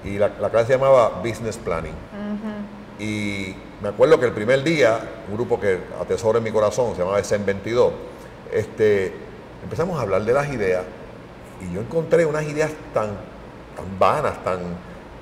y 0.04 0.18
la, 0.18 0.30
la 0.40 0.50
clase 0.50 0.68
se 0.68 0.74
llamaba 0.74 1.22
Business 1.24 1.58
Planning. 1.58 1.94
Y 3.00 3.56
me 3.82 3.90
acuerdo 3.90 4.20
que 4.20 4.26
el 4.26 4.34
primer 4.34 4.64
día, 4.64 5.00
un 5.30 5.36
grupo 5.36 5.60
que 5.60 5.80
atesoro 6.02 6.38
en 6.40 6.44
mi 6.44 6.52
corazón, 6.52 6.94
se 6.96 7.00
llamaba 7.02 7.24
SEM 7.24 7.46
22, 7.46 7.94
este, 8.52 9.14
empezamos 9.64 9.98
a 10.00 10.02
hablar 10.02 10.24
de 10.24 10.34
las 10.34 10.52
ideas 10.52 10.84
y 11.62 11.74
yo 11.74 11.82
encontré 11.82 12.26
unas 12.26 12.44
ideas 12.44 12.72
tan, 12.94 13.12
tan 13.80 14.00
vanas, 14.00 14.44
tan, 14.44 14.60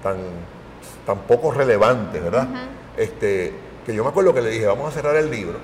tan, 0.04 0.16
tan 1.06 1.18
poco 1.20 1.52
relevantes, 1.52 2.24
¿verdad? 2.24 2.48
este, 2.98 3.54
que 3.86 3.94
yo 3.94 4.04
me 4.04 4.10
acuerdo 4.10 4.34
que 4.34 4.42
le 4.42 4.50
dije, 4.50 4.66
vamos 4.66 4.88
a 4.90 4.92
cerrar 4.92 5.16
el 5.16 5.30
libro 5.32 5.58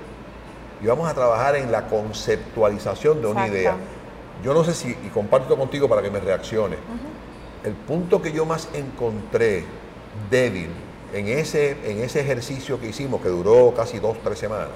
y 0.82 0.86
vamos 0.86 1.08
a 1.08 1.14
trabajar 1.14 1.56
en 1.56 1.70
la 1.72 1.86
conceptualización 1.86 3.20
de 3.20 3.26
una 3.28 3.46
Exacto. 3.46 3.56
idea. 3.58 3.76
Yo 4.44 4.54
no 4.54 4.64
sé 4.64 4.74
si, 4.74 4.90
y 4.90 5.08
comparto 5.12 5.56
contigo 5.56 5.88
para 5.88 6.02
que 6.02 6.10
me 6.10 6.20
reacciones, 6.20 6.78
el 7.64 7.72
punto 7.72 8.20
que 8.20 8.32
yo 8.32 8.44
más 8.44 8.68
encontré 8.74 9.64
débil 10.30 10.68
en 11.12 11.28
ese, 11.28 11.76
en 11.90 12.00
ese 12.02 12.20
ejercicio 12.20 12.80
que 12.80 12.88
hicimos, 12.88 13.20
que 13.22 13.28
duró 13.28 13.72
casi 13.74 13.98
dos, 14.00 14.16
tres 14.22 14.38
semanas, 14.38 14.68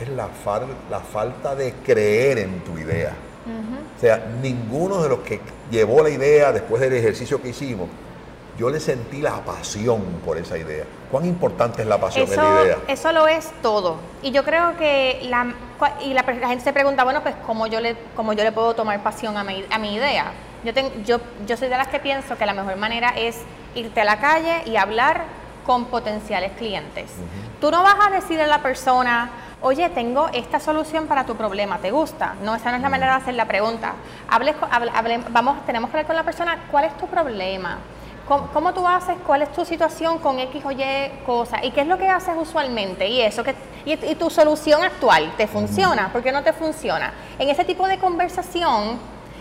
es 0.00 0.08
la, 0.10 0.28
fal- 0.28 0.66
la 0.90 1.00
falta 1.00 1.54
de 1.54 1.72
creer 1.84 2.38
en 2.38 2.60
tu 2.60 2.76
idea. 2.78 3.14
O 3.96 4.00
sea, 4.00 4.26
ninguno 4.42 5.02
de 5.02 5.08
los 5.08 5.20
que 5.20 5.40
llevó 5.70 6.02
la 6.02 6.10
idea 6.10 6.52
después 6.52 6.80
del 6.80 6.92
ejercicio 6.94 7.40
que 7.40 7.48
hicimos, 7.48 7.88
yo 8.58 8.68
le 8.68 8.78
sentí 8.80 9.22
la 9.22 9.36
pasión 9.44 10.02
por 10.24 10.36
esa 10.36 10.58
idea. 10.58 10.84
¿Cuán 11.10 11.24
importante 11.24 11.82
es 11.82 11.88
la 11.88 11.98
pasión 11.98 12.28
en 12.30 12.36
la 12.36 12.42
Eso, 12.42 12.64
idea? 12.64 12.76
eso 12.88 13.12
lo 13.12 13.26
es 13.26 13.50
todo. 13.62 13.96
Y 14.22 14.32
yo 14.32 14.44
creo 14.44 14.76
que 14.76 15.20
la, 15.30 15.54
y 16.04 16.12
la, 16.12 16.22
la 16.22 16.48
gente 16.48 16.62
se 16.64 16.72
pregunta, 16.72 17.04
bueno, 17.04 17.22
pues 17.22 17.34
¿cómo 17.46 17.66
yo 17.66 17.80
le, 17.80 17.96
cómo 18.14 18.32
yo 18.34 18.44
le 18.44 18.52
puedo 18.52 18.74
tomar 18.74 19.02
pasión 19.02 19.36
a 19.38 19.44
mi, 19.44 19.64
a 19.70 19.78
mi 19.78 19.94
idea? 19.94 20.32
Yo, 20.62 20.74
ten- 20.74 21.04
yo, 21.06 21.20
yo 21.46 21.56
soy 21.56 21.68
de 21.68 21.78
las 21.78 21.88
que 21.88 22.00
pienso 22.00 22.36
que 22.36 22.44
la 22.44 22.52
mejor 22.52 22.76
manera 22.76 23.14
es 23.16 23.38
irte 23.74 24.02
a 24.02 24.04
la 24.04 24.20
calle 24.20 24.62
y 24.66 24.76
hablar 24.76 25.22
con 25.64 25.86
potenciales 25.86 26.52
clientes. 26.58 27.10
Tú 27.60 27.70
no 27.70 27.82
vas 27.82 27.96
a 28.06 28.10
decirle 28.10 28.42
a 28.42 28.46
la 28.46 28.60
persona, 28.62 29.30
oye, 29.62 29.88
tengo 29.90 30.28
esta 30.32 30.58
solución 30.60 31.06
para 31.06 31.24
tu 31.24 31.36
problema, 31.36 31.78
¿te 31.78 31.90
gusta? 31.90 32.34
No, 32.42 32.54
esa 32.54 32.70
no 32.70 32.76
es 32.76 32.82
la 32.82 32.88
manera 32.88 33.12
de 33.16 33.22
hacer 33.22 33.34
la 33.34 33.44
pregunta. 33.44 33.92
Hable- 34.30 34.54
hable- 34.70 35.24
vamos, 35.30 35.64
tenemos 35.66 35.90
que 35.90 35.96
hablar 35.96 36.06
con 36.06 36.16
la 36.16 36.22
persona, 36.24 36.58
¿cuál 36.70 36.84
es 36.84 36.96
tu 36.96 37.06
problema? 37.06 37.78
¿Cómo, 38.26 38.46
cómo 38.52 38.72
tú 38.72 38.86
haces? 38.86 39.16
¿Cuál 39.26 39.42
es 39.42 39.52
tu 39.52 39.64
situación 39.64 40.18
con 40.18 40.38
X 40.38 40.64
o 40.64 40.70
Y 40.70 40.82
cosa? 41.26 41.64
¿Y 41.64 41.72
qué 41.72 41.80
es 41.82 41.86
lo 41.88 41.98
que 41.98 42.08
haces 42.08 42.34
usualmente? 42.38 43.06
Y 43.08 43.20
eso 43.20 43.42
que 43.42 43.54
y, 43.84 43.92
y 43.92 44.14
tu 44.14 44.30
solución 44.30 44.82
actual, 44.84 45.32
¿te 45.36 45.46
funciona? 45.46 46.10
¿Por 46.12 46.22
qué 46.22 46.30
no 46.32 46.42
te 46.42 46.52
funciona? 46.52 47.12
En 47.38 47.48
ese 47.48 47.64
tipo 47.64 47.88
de 47.88 47.98
conversación 47.98 48.98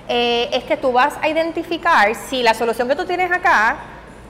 eh, 0.07 0.49
es 0.51 0.63
que 0.63 0.75
tú 0.77 0.91
vas 0.91 1.13
a 1.21 1.27
identificar 1.29 2.15
si 2.15 2.41
la 2.41 2.53
solución 2.55 2.87
que 2.87 2.95
tú 2.95 3.05
tienes 3.05 3.31
acá 3.31 3.77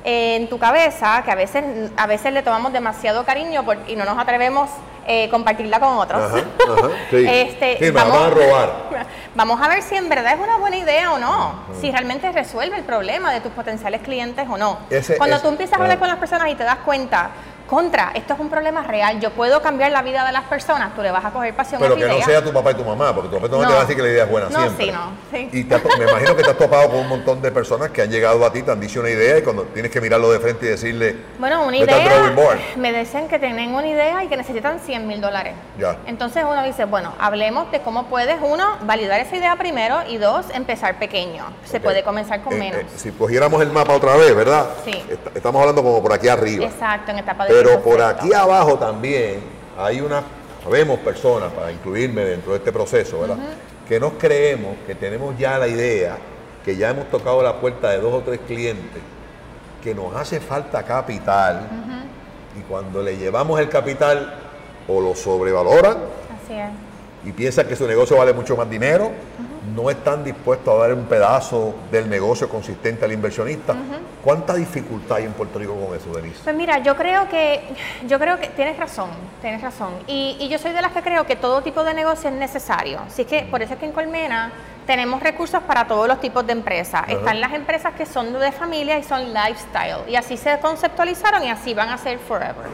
en 0.03 0.47
tu 0.49 0.57
cabeza, 0.59 1.21
que 1.25 1.31
a 1.31 1.35
veces, 1.35 1.63
a 1.97 2.07
veces 2.07 2.33
le 2.33 2.41
tomamos 2.41 2.71
demasiado 2.73 3.25
cariño 3.25 3.63
por- 3.65 3.77
y 3.87 3.95
no 3.95 4.05
nos 4.05 4.17
atrevemos 4.17 4.69
eh, 5.11 5.27
compartirla 5.29 5.79
con 5.79 5.97
otros. 5.97 6.21
Ajá, 6.21 6.37
ajá, 6.37 6.89
sí. 7.09 7.25
Este, 7.27 7.77
Sí, 7.79 7.89
van 7.91 8.11
a 8.11 8.29
robar. 8.29 8.71
Vamos 9.35 9.59
a 9.61 9.67
ver 9.67 9.81
si 9.81 9.95
en 9.95 10.07
verdad 10.07 10.33
es 10.33 10.39
una 10.39 10.57
buena 10.57 10.77
idea 10.77 11.11
o 11.13 11.17
no, 11.17 11.53
si 11.81 11.91
realmente 11.91 12.31
resuelve 12.31 12.77
el 12.77 12.83
problema 12.83 13.31
de 13.33 13.41
tus 13.41 13.51
potenciales 13.51 14.01
clientes 14.01 14.47
o 14.49 14.57
no. 14.57 14.77
Ese 14.89 15.17
Cuando 15.17 15.39
tú 15.39 15.47
empiezas 15.47 15.79
a 15.79 15.81
hablar 15.81 15.97
con 15.99 16.07
las 16.09 16.17
personas 16.17 16.49
y 16.49 16.55
te 16.55 16.63
das 16.63 16.77
cuenta, 16.85 17.31
contra, 17.69 18.11
esto 18.15 18.33
es 18.33 18.39
un 18.39 18.49
problema 18.49 18.81
real, 18.83 19.19
yo 19.19 19.29
puedo 19.31 19.61
cambiar 19.61 19.91
la 19.91 20.01
vida 20.01 20.25
de 20.25 20.31
las 20.31 20.43
personas, 20.45 20.95
tú 20.95 21.01
le 21.01 21.11
vas 21.11 21.23
a 21.23 21.29
coger 21.31 21.53
pasión 21.53 21.79
Pero 21.81 21.93
a 21.93 21.95
tu 21.97 22.01
que 22.01 22.07
no 22.07 22.15
idea. 22.15 22.25
sea 22.25 22.43
tu 22.43 22.51
papá 22.51 22.71
y 22.71 22.75
tu 22.75 22.83
mamá, 22.83 23.13
porque 23.13 23.29
tu 23.29 23.35
papá 23.35 23.47
y 23.47 23.49
tu 23.49 23.55
mamá 23.57 23.63
No. 23.65 23.69
te 23.69 23.73
van 23.75 23.85
a 23.85 23.87
decir 23.87 23.95
que 23.95 24.01
la 24.01 24.09
idea 24.13 24.23
es 24.23 24.29
buena 24.29 24.49
No, 24.49 24.59
siempre. 24.59 24.85
sí, 24.85 24.91
no, 24.91 25.11
sí. 25.31 25.49
Y 25.53 25.73
has 25.73 25.83
me 25.99 26.05
imagino 26.09 26.35
que 26.35 26.43
te 26.43 26.49
has 26.51 26.57
topado 26.57 26.89
con 26.89 26.99
un 26.99 27.07
montón 27.07 27.41
de 27.41 27.51
personas 27.51 27.89
que 27.91 28.01
han 28.01 28.09
llegado 28.09 28.43
a 28.45 28.51
ti, 28.51 28.63
te 28.63 28.71
han 28.71 28.79
dicho 28.79 28.99
una 28.99 29.09
idea 29.09 29.37
y 29.37 29.41
cuando 29.43 29.63
tienes 29.65 29.91
que 29.91 30.01
mirarlo 30.01 30.31
de 30.31 30.39
frente 30.39 30.65
y 30.65 30.69
decirle, 30.69 31.15
Bueno, 31.37 31.63
una 31.65 31.77
idea, 31.77 32.33
me 32.77 32.91
dicen 32.93 33.27
que 33.27 33.37
tienen 33.39 33.73
una 33.75 33.87
idea 33.87 34.23
y 34.23 34.27
que 34.27 34.37
necesitan 34.37 34.79
100 34.79 35.07
mil 35.07 35.21
dólares. 35.21 35.53
Ya. 35.77 35.97
Entonces 36.07 36.43
uno 36.49 36.63
dice, 36.63 36.85
bueno, 36.85 37.13
hablemos 37.19 37.71
de 37.71 37.81
cómo 37.81 38.05
puedes, 38.05 38.37
uno, 38.41 38.77
validar 38.81 39.19
esa 39.19 39.35
idea 39.35 39.55
primero 39.57 39.99
y 40.07 40.17
dos, 40.17 40.45
empezar 40.53 40.97
pequeño. 40.97 41.45
Se 41.65 41.77
Ok. 41.77 41.83
puede 41.83 42.03
comenzar 42.03 42.41
con 42.41 42.53
Eh, 42.53 42.57
menos. 42.59 42.79
eh, 42.81 42.85
si 42.95 43.11
cogiéramos 43.11 43.61
el 43.61 43.71
mapa 43.71 43.93
otra 43.93 44.15
vez, 44.15 44.35
¿verdad? 44.35 44.65
Sí. 44.85 44.91
Est- 45.09 45.35
estamos 45.35 45.59
hablando 45.61 45.83
como 45.83 46.01
por 46.01 46.13
aquí 46.13 46.27
arriba. 46.27 46.65
Exacto, 46.65 47.11
en 47.11 47.19
etapa 47.19 47.45
de 47.45 47.58
Pero 47.61 47.81
por 47.81 48.01
aquí 48.01 48.33
abajo 48.33 48.77
también 48.79 49.41
hay 49.77 49.99
una, 49.99 50.23
sabemos 50.63 50.97
personas, 50.99 51.51
para 51.51 51.69
incluirme 51.73 52.23
dentro 52.23 52.53
de 52.53 52.59
este 52.59 52.71
proceso, 52.71 53.19
¿verdad? 53.19 53.35
Que 53.85 53.99
nos 53.99 54.13
creemos 54.13 54.77
que 54.87 54.95
tenemos 54.95 55.37
ya 55.37 55.57
la 55.57 55.67
idea, 55.67 56.15
que 56.63 56.77
ya 56.77 56.91
hemos 56.91 57.09
tocado 57.09 57.43
la 57.43 57.59
puerta 57.59 57.89
de 57.89 57.99
dos 57.99 58.13
o 58.13 58.21
tres 58.21 58.39
clientes, 58.47 59.01
que 59.83 59.93
nos 59.93 60.15
hace 60.15 60.39
falta 60.39 60.83
capital 60.83 61.67
y 62.57 62.61
cuando 62.61 63.03
le 63.03 63.17
llevamos 63.17 63.59
el 63.59 63.67
capital 63.67 64.35
o 64.87 65.01
lo 65.01 65.13
sobrevaloran 65.13 65.97
Así 66.43 66.53
es. 66.53 66.69
y 67.25 67.31
piensan 67.33 67.67
que 67.67 67.75
su 67.75 67.85
negocio 67.87 68.15
vale 68.17 68.31
mucho 68.31 68.55
más 68.55 68.69
dinero, 68.69 69.11
no 69.75 69.89
están 69.89 70.23
dispuestos 70.23 70.73
a 70.73 70.77
dar 70.77 70.93
un 70.93 71.05
pedazo 71.05 71.75
del 71.91 72.09
negocio 72.09 72.49
consistente 72.49 73.05
al 73.05 73.11
inversionista. 73.11 73.75
¿Cuánta 74.23 74.55
dificultad 74.55 75.17
hay 75.17 75.25
en 75.25 75.33
Puerto 75.33 75.59
Rico 75.59 75.75
con 75.75 75.95
eso, 75.95 76.13
Denise? 76.13 76.39
Pues 76.43 76.55
mira, 76.55 76.79
yo 76.79 76.95
creo 76.95 77.27
que, 77.29 77.61
yo 78.07 78.19
creo 78.19 78.39
que 78.39 78.47
tienes 78.47 78.77
razón, 78.77 79.09
tienes 79.41 79.61
razón. 79.61 79.93
Y, 80.07 80.37
y 80.39 80.49
yo 80.49 80.57
soy 80.59 80.71
de 80.71 80.81
las 80.81 80.91
que 80.91 81.01
creo 81.01 81.25
que 81.25 81.35
todo 81.35 81.61
tipo 81.61 81.83
de 81.83 81.93
negocio 81.93 82.29
es 82.29 82.35
necesario. 82.35 82.99
Así 83.07 83.25
que 83.25 83.43
por 83.43 83.61
eso 83.61 83.73
es 83.73 83.79
que 83.79 83.85
en 83.85 83.91
Colmena 83.91 84.51
tenemos 84.85 85.21
recursos 85.21 85.61
para 85.63 85.85
todos 85.85 86.07
los 86.07 86.19
tipos 86.19 86.45
de 86.47 86.53
empresas. 86.53 87.07
Están 87.07 87.39
las 87.39 87.53
empresas 87.53 87.93
que 87.93 88.05
son 88.05 88.33
de 88.33 88.51
familia 88.51 88.97
y 88.97 89.03
son 89.03 89.33
lifestyle. 89.33 90.09
Y 90.09 90.15
así 90.15 90.35
se 90.35 90.57
conceptualizaron 90.59 91.43
y 91.43 91.49
así 91.51 91.73
van 91.73 91.89
a 91.89 91.97
ser 91.97 92.17
forever. 92.17 92.65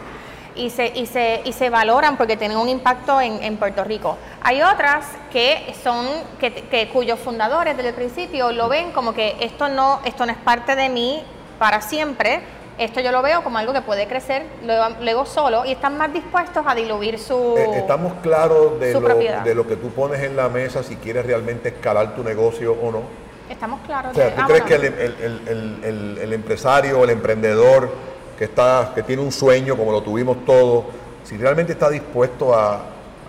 Y 0.56 0.70
se, 0.70 0.88
y 0.88 1.06
se, 1.06 1.42
y 1.44 1.52
se 1.54 1.70
valoran 1.70 2.18
porque 2.18 2.38
tienen 2.38 2.58
un 2.58 2.70
impacto 2.70 3.20
en, 3.22 3.44
en 3.44 3.58
Puerto 3.58 3.84
Rico. 3.84 4.18
Hay 4.42 4.62
otras 4.62 5.06
que 5.32 5.74
son, 5.84 6.08
que, 6.40 6.52
que 6.54 6.90
cuyos 6.90 7.20
fundadores 7.20 7.76
desde 7.76 7.90
el 7.90 7.96
principio 7.96 8.52
lo 8.52 8.70
ven 8.70 8.92
como 8.92 9.14
que 9.14 9.36
esto 9.42 9.68
no, 9.68 10.00
esto 10.06 10.26
no 10.26 10.32
es 10.32 10.38
parte 10.38 10.76
de 10.76 10.90
mí 10.90 11.24
para 11.60 11.82
siempre, 11.82 12.42
esto 12.78 13.00
yo 13.00 13.12
lo 13.12 13.22
veo 13.22 13.42
como 13.44 13.58
algo 13.58 13.72
que 13.72 13.82
puede 13.82 14.06
crecer 14.08 14.44
luego, 14.66 14.96
luego 15.02 15.26
solo 15.26 15.66
y 15.66 15.72
están 15.72 15.98
más 15.98 16.12
dispuestos 16.12 16.64
a 16.68 16.76
diluir 16.76 17.18
su... 17.20 17.56
Eh, 17.58 17.78
estamos 17.78 18.14
claros 18.22 18.80
de 18.80 18.94
lo, 18.94 19.02
propiedad. 19.02 19.42
de 19.42 19.56
lo 19.56 19.66
que 19.66 19.78
tú 19.78 19.90
pones 19.92 20.22
en 20.22 20.36
la 20.36 20.50
mesa 20.50 20.84
si 20.84 20.98
quieres 20.98 21.26
realmente 21.26 21.70
escalar 21.70 22.16
tu 22.16 22.24
negocio 22.24 22.74
o 22.74 22.92
no. 22.92 23.02
Estamos 23.50 23.80
claros 23.86 24.12
O 24.12 24.16
sea, 24.16 24.26
de... 24.26 24.32
¿tú 24.32 24.42
ah, 24.42 24.46
crees 24.48 24.64
bueno. 24.66 24.82
que 24.82 24.88
el- 24.88 25.16
el- 25.48 25.84
el- 25.84 26.18
el 26.22 26.34
empresario, 26.34 27.04
el 27.04 27.12
emprendedor 27.12 27.90
que, 28.38 28.46
está, 28.46 28.92
que 28.94 29.04
tiene 29.04 29.22
un 29.22 29.32
sueño 29.32 29.76
como 29.78 29.92
lo 29.92 30.02
tuvimos 30.02 30.44
todos, 30.46 30.86
si 31.24 31.38
realmente 31.38 31.72
está 31.74 31.90
dispuesto 31.90 32.54
a, 32.58 32.82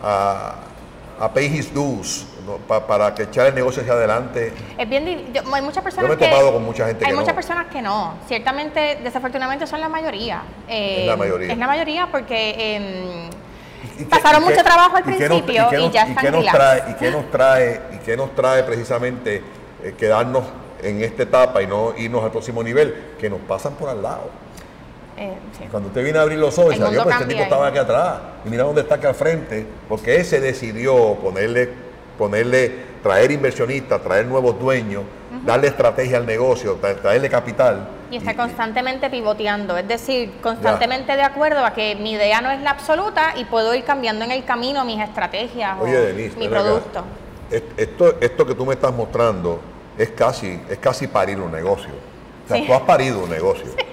a, 0.03 0.55
a 1.21 1.33
pay 1.33 1.47
his 1.47 1.73
dues 1.73 2.27
¿no? 2.45 2.57
Pa- 2.59 2.87
para 2.87 3.15
que 3.15 3.25
echar 3.25 3.47
el 3.47 3.55
negocio 3.55 3.83
hacia 3.83 3.95
adelante? 3.95 4.53
Es 4.79 4.89
bien, 4.89 5.33
yo- 5.33 5.43
hay 5.55 5.63
muchas 5.63 5.83
personas 5.83 6.09
me 6.11 6.15
he 6.15 6.19
que 6.19 6.27
topado 6.29 6.53
con 6.53 6.65
mucha 6.65 6.87
gente 6.87 7.05
hay 7.05 7.11
que 7.11 7.17
muchas 7.17 7.35
no. 7.35 7.35
personas 7.35 7.67
que 7.67 7.83
no. 7.83 8.15
Ciertamente, 8.29 8.99
desafortunadamente 9.03 9.67
son 9.67 9.81
la 9.81 9.89
mayoría. 9.89 10.43
Eh, 10.69 11.01
Es 11.03 11.07
la 11.07 11.17
mayoría. 11.17 11.53
Es 11.53 11.59
la 11.59 11.67
mayoría 11.67 12.09
porque 12.11 13.29
¿Y 13.99 13.99
qué- 13.99 14.05
Pasaron 14.07 14.43
mucho 14.45 14.63
trabajo 14.63 14.97
al 14.97 15.05
principio 15.05 15.69
y 15.79 15.91
ya 15.91 16.03
están 16.03 16.25
qué 16.25 16.31
nos 16.31 16.45
trae 16.47 16.83
y 16.91 16.95
qué 16.95 17.11
nos 17.11 17.31
trae 17.31 17.81
y 17.95 17.99
qué 17.99 18.17
nos 18.17 18.35
trae 18.35 18.63
precisamente 18.65 19.43
eh, 19.83 19.95
quedarnos 19.99 20.45
en 20.83 21.03
esta 21.03 21.23
etapa 21.23 21.63
y 21.63 21.67
no 21.67 21.95
irnos 21.97 22.23
al 22.23 22.31
próximo 22.31 22.63
nivel 22.63 23.15
que 23.19 23.31
nos 23.31 23.41
pasan 23.41 23.75
por 23.75 23.89
al 23.89 24.03
lado 24.03 24.29
eh, 25.17 25.35
sí. 25.59 25.65
cuando 25.71 25.89
usted 25.89 26.05
viene 26.05 26.19
a 26.19 26.23
abrir 26.23 26.39
los 26.39 26.59
ojos 26.59 26.73
El 26.75 26.79
dice, 26.81 26.85
"Adiós, 26.89 27.05
mundo 27.05 27.05
pues 27.05 27.15
este 27.23 27.29
tipo 27.35 27.43
estaba 27.43 27.65
ahí". 27.67 27.71
aquí 27.71 27.79
atrás 27.79 28.15
y 28.45 28.49
mira 28.49 28.65
dónde 28.65 28.81
está 28.83 28.95
acá 28.97 29.09
al 29.09 29.15
frente 29.15 29.67
porque 29.89 30.17
ese 30.17 30.41
decidió 30.41 31.15
ponerle 31.15 31.71
ponerle 32.19 32.73
traer 33.03 33.31
inversionistas 33.31 34.03
traer 34.03 34.27
nuevos 34.27 34.59
dueños 34.59 35.03
darle 35.45 35.69
estrategia 35.69 36.17
al 36.17 36.27
negocio 36.27 36.81
tra- 36.81 37.01
traerle 37.01 37.29
capital 37.29 37.89
Y 38.11 38.17
está 38.17 38.35
constantemente 38.37 39.11
pivoteando, 39.11 39.77
es 39.77 39.87
decir, 39.89 40.33
constantemente 40.43 41.15
de 41.17 41.23
acuerdo 41.23 41.65
a 41.65 41.73
que 41.75 41.97
mi 41.97 42.13
idea 42.13 42.41
no 42.41 42.51
es 42.51 42.61
la 42.63 42.71
absoluta 42.71 43.35
y 43.37 43.45
puedo 43.47 43.75
ir 43.75 43.85
cambiando 43.85 44.25
en 44.25 44.31
el 44.31 44.45
camino 44.45 44.85
mis 44.85 45.01
estrategias 45.01 45.77
Oye, 45.81 45.97
o 45.97 46.01
Denise, 46.03 46.37
mi 46.39 46.47
acá. 46.47 46.55
producto. 46.55 47.03
Es- 47.51 47.63
Esto, 47.77 48.15
esto 48.21 48.47
que 48.47 48.55
tú 48.55 48.65
me 48.65 48.75
estás 48.75 48.93
mostrando 48.95 49.61
es 49.99 50.11
casi, 50.11 50.61
es 50.71 50.79
casi 50.79 51.07
parir 51.09 51.41
un 51.41 51.51
negocio. 51.53 51.91
O 52.45 52.49
sea, 52.49 52.57
Sí. 52.59 52.65
tú 52.67 52.75
has 52.75 52.83
parido 52.83 53.25
un 53.25 53.31
negocio. 53.31 53.67
¿Qué 53.77 53.86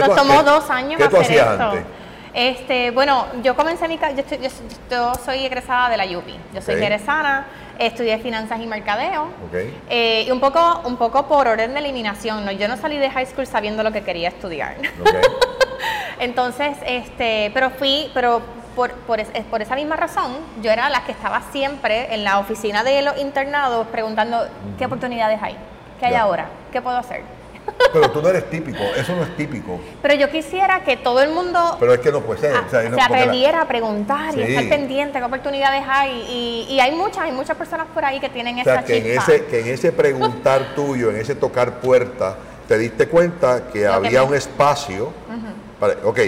Nos 0.00 0.08
tú- 0.10 0.14
tomó 0.16 0.38
qué- 0.38 0.42
dos 0.44 0.70
años 0.70 0.98
¿Qué 1.00 1.08
tú 1.08 1.16
hacer 1.16 1.26
hacías 1.40 1.50
esto. 1.52 1.64
antes? 1.64 1.84
Este, 2.36 2.90
bueno, 2.90 3.26
yo 3.44 3.54
comencé 3.54 3.86
mi 3.86 3.96
yo, 3.96 4.06
estoy- 4.16 4.38
yo- 4.38 4.50
yo 4.90 5.12
soy 5.24 5.44
egresada 5.46 5.88
de 5.88 5.96
la 5.96 6.04
UPI. 6.04 6.36
Yo 6.52 6.60
soy 6.62 6.76
jerezana, 6.76 7.46
estudié 7.78 8.18
finanzas 8.18 8.58
y 8.60 8.66
mercadeo. 8.66 9.28
Eh, 9.88 10.24
y 10.26 10.30
un 10.32 10.40
poco, 10.40 10.80
un 10.84 10.96
poco 10.96 11.26
por 11.28 11.46
orden 11.46 11.74
de 11.74 11.78
eliminación, 11.78 12.44
¿no? 12.44 12.50
Yo 12.50 12.66
no 12.66 12.76
salí 12.76 12.98
de 12.98 13.08
high 13.10 13.26
school 13.26 13.46
sabiendo 13.46 13.84
lo 13.84 13.92
que 13.92 14.02
quería 14.02 14.28
estudiar. 14.30 14.74
Entonces, 16.18 16.76
este, 16.86 17.50
pero 17.54 17.70
fui, 17.70 18.10
pero 18.14 18.40
por, 18.74 18.92
por, 18.92 19.20
es- 19.20 19.28
por 19.50 19.62
esa 19.62 19.74
misma 19.76 19.96
razón, 19.96 20.36
yo 20.62 20.70
era 20.70 20.88
la 20.90 21.04
que 21.04 21.12
estaba 21.12 21.40
siempre 21.52 22.12
en 22.14 22.24
la 22.24 22.38
oficina 22.38 22.82
de 22.82 23.02
los 23.02 23.16
internados 23.18 23.86
preguntando 23.88 24.46
qué 24.78 24.86
oportunidades 24.86 25.38
hay, 25.42 25.56
qué 26.00 26.06
hay 26.06 26.14
ahora, 26.14 26.46
qué 26.72 26.80
puedo 26.82 26.96
hacer. 26.96 27.22
Pero 27.92 28.10
tú 28.10 28.20
no 28.20 28.28
eres 28.28 28.50
típico, 28.50 28.82
eso 28.96 29.14
no 29.14 29.22
es 29.22 29.36
típico. 29.36 29.78
Pero 30.02 30.14
yo 30.14 30.28
quisiera 30.30 30.82
que 30.84 30.96
todo 30.96 31.22
el 31.22 31.30
mundo 31.30 31.76
Pero 31.78 31.94
es 31.94 32.00
que 32.00 32.10
no 32.10 32.20
puede 32.20 32.40
ser. 32.40 32.54
o 32.56 32.68
sea, 32.68 32.82
se 32.82 32.90
no- 32.90 32.96
porque 32.96 33.12
la- 33.12 33.18
atreviera 33.22 33.60
a 33.62 33.68
preguntar 33.68 34.36
y 34.36 34.42
estar 34.42 34.68
pendiente 34.68 35.18
qué 35.18 35.24
oportunidades 35.24 35.82
hay. 35.88 36.10
Y, 36.68 36.74
y 36.74 36.80
hay 36.80 36.92
muchas, 36.92 37.18
hay 37.24 37.32
muchas 37.32 37.56
personas 37.56 37.86
por 37.94 38.04
ahí 38.04 38.20
que 38.20 38.28
tienen 38.28 38.58
o 38.58 38.60
esa 38.62 38.82
que 38.84 38.96
en, 38.98 39.04
chispa. 39.04 39.22
ese, 39.32 39.44
que 39.46 39.60
en 39.60 39.68
ese 39.68 39.92
preguntar 39.92 40.60
tuyo, 40.74 41.10
en 41.10 41.16
ese 41.16 41.34
tocar 41.36 41.80
puertas, 41.80 42.34
te 42.68 42.76
diste 42.78 43.08
cuenta 43.08 43.68
que 43.72 43.84
Lo 43.84 44.00
que 44.00 44.06
había 44.08 44.22
me- 44.22 44.28
un 44.28 44.34
espacio. 44.34 45.12
para, 45.78 45.94
ok, 46.04 46.18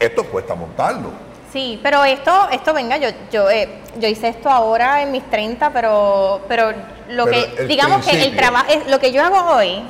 esto 0.00 0.24
cuesta 0.24 0.54
montarlo. 0.54 1.10
Sí, 1.52 1.80
pero 1.82 2.04
esto, 2.04 2.48
esto 2.52 2.74
venga, 2.74 2.96
yo, 2.98 3.08
yo, 3.32 3.50
eh, 3.50 3.68
yo 3.98 4.08
hice 4.08 4.28
esto 4.28 4.50
ahora 4.50 5.02
en 5.02 5.10
mis 5.10 5.28
30, 5.30 5.70
pero, 5.72 6.42
pero 6.48 6.72
lo 7.08 7.24
Pero 7.24 7.56
que, 7.56 7.64
digamos 7.64 8.06
que 8.06 8.22
el 8.22 8.36
trabajo, 8.36 8.66
lo 8.88 8.98
que 8.98 9.10
yo 9.10 9.22
hago 9.22 9.54
hoy, 9.56 9.82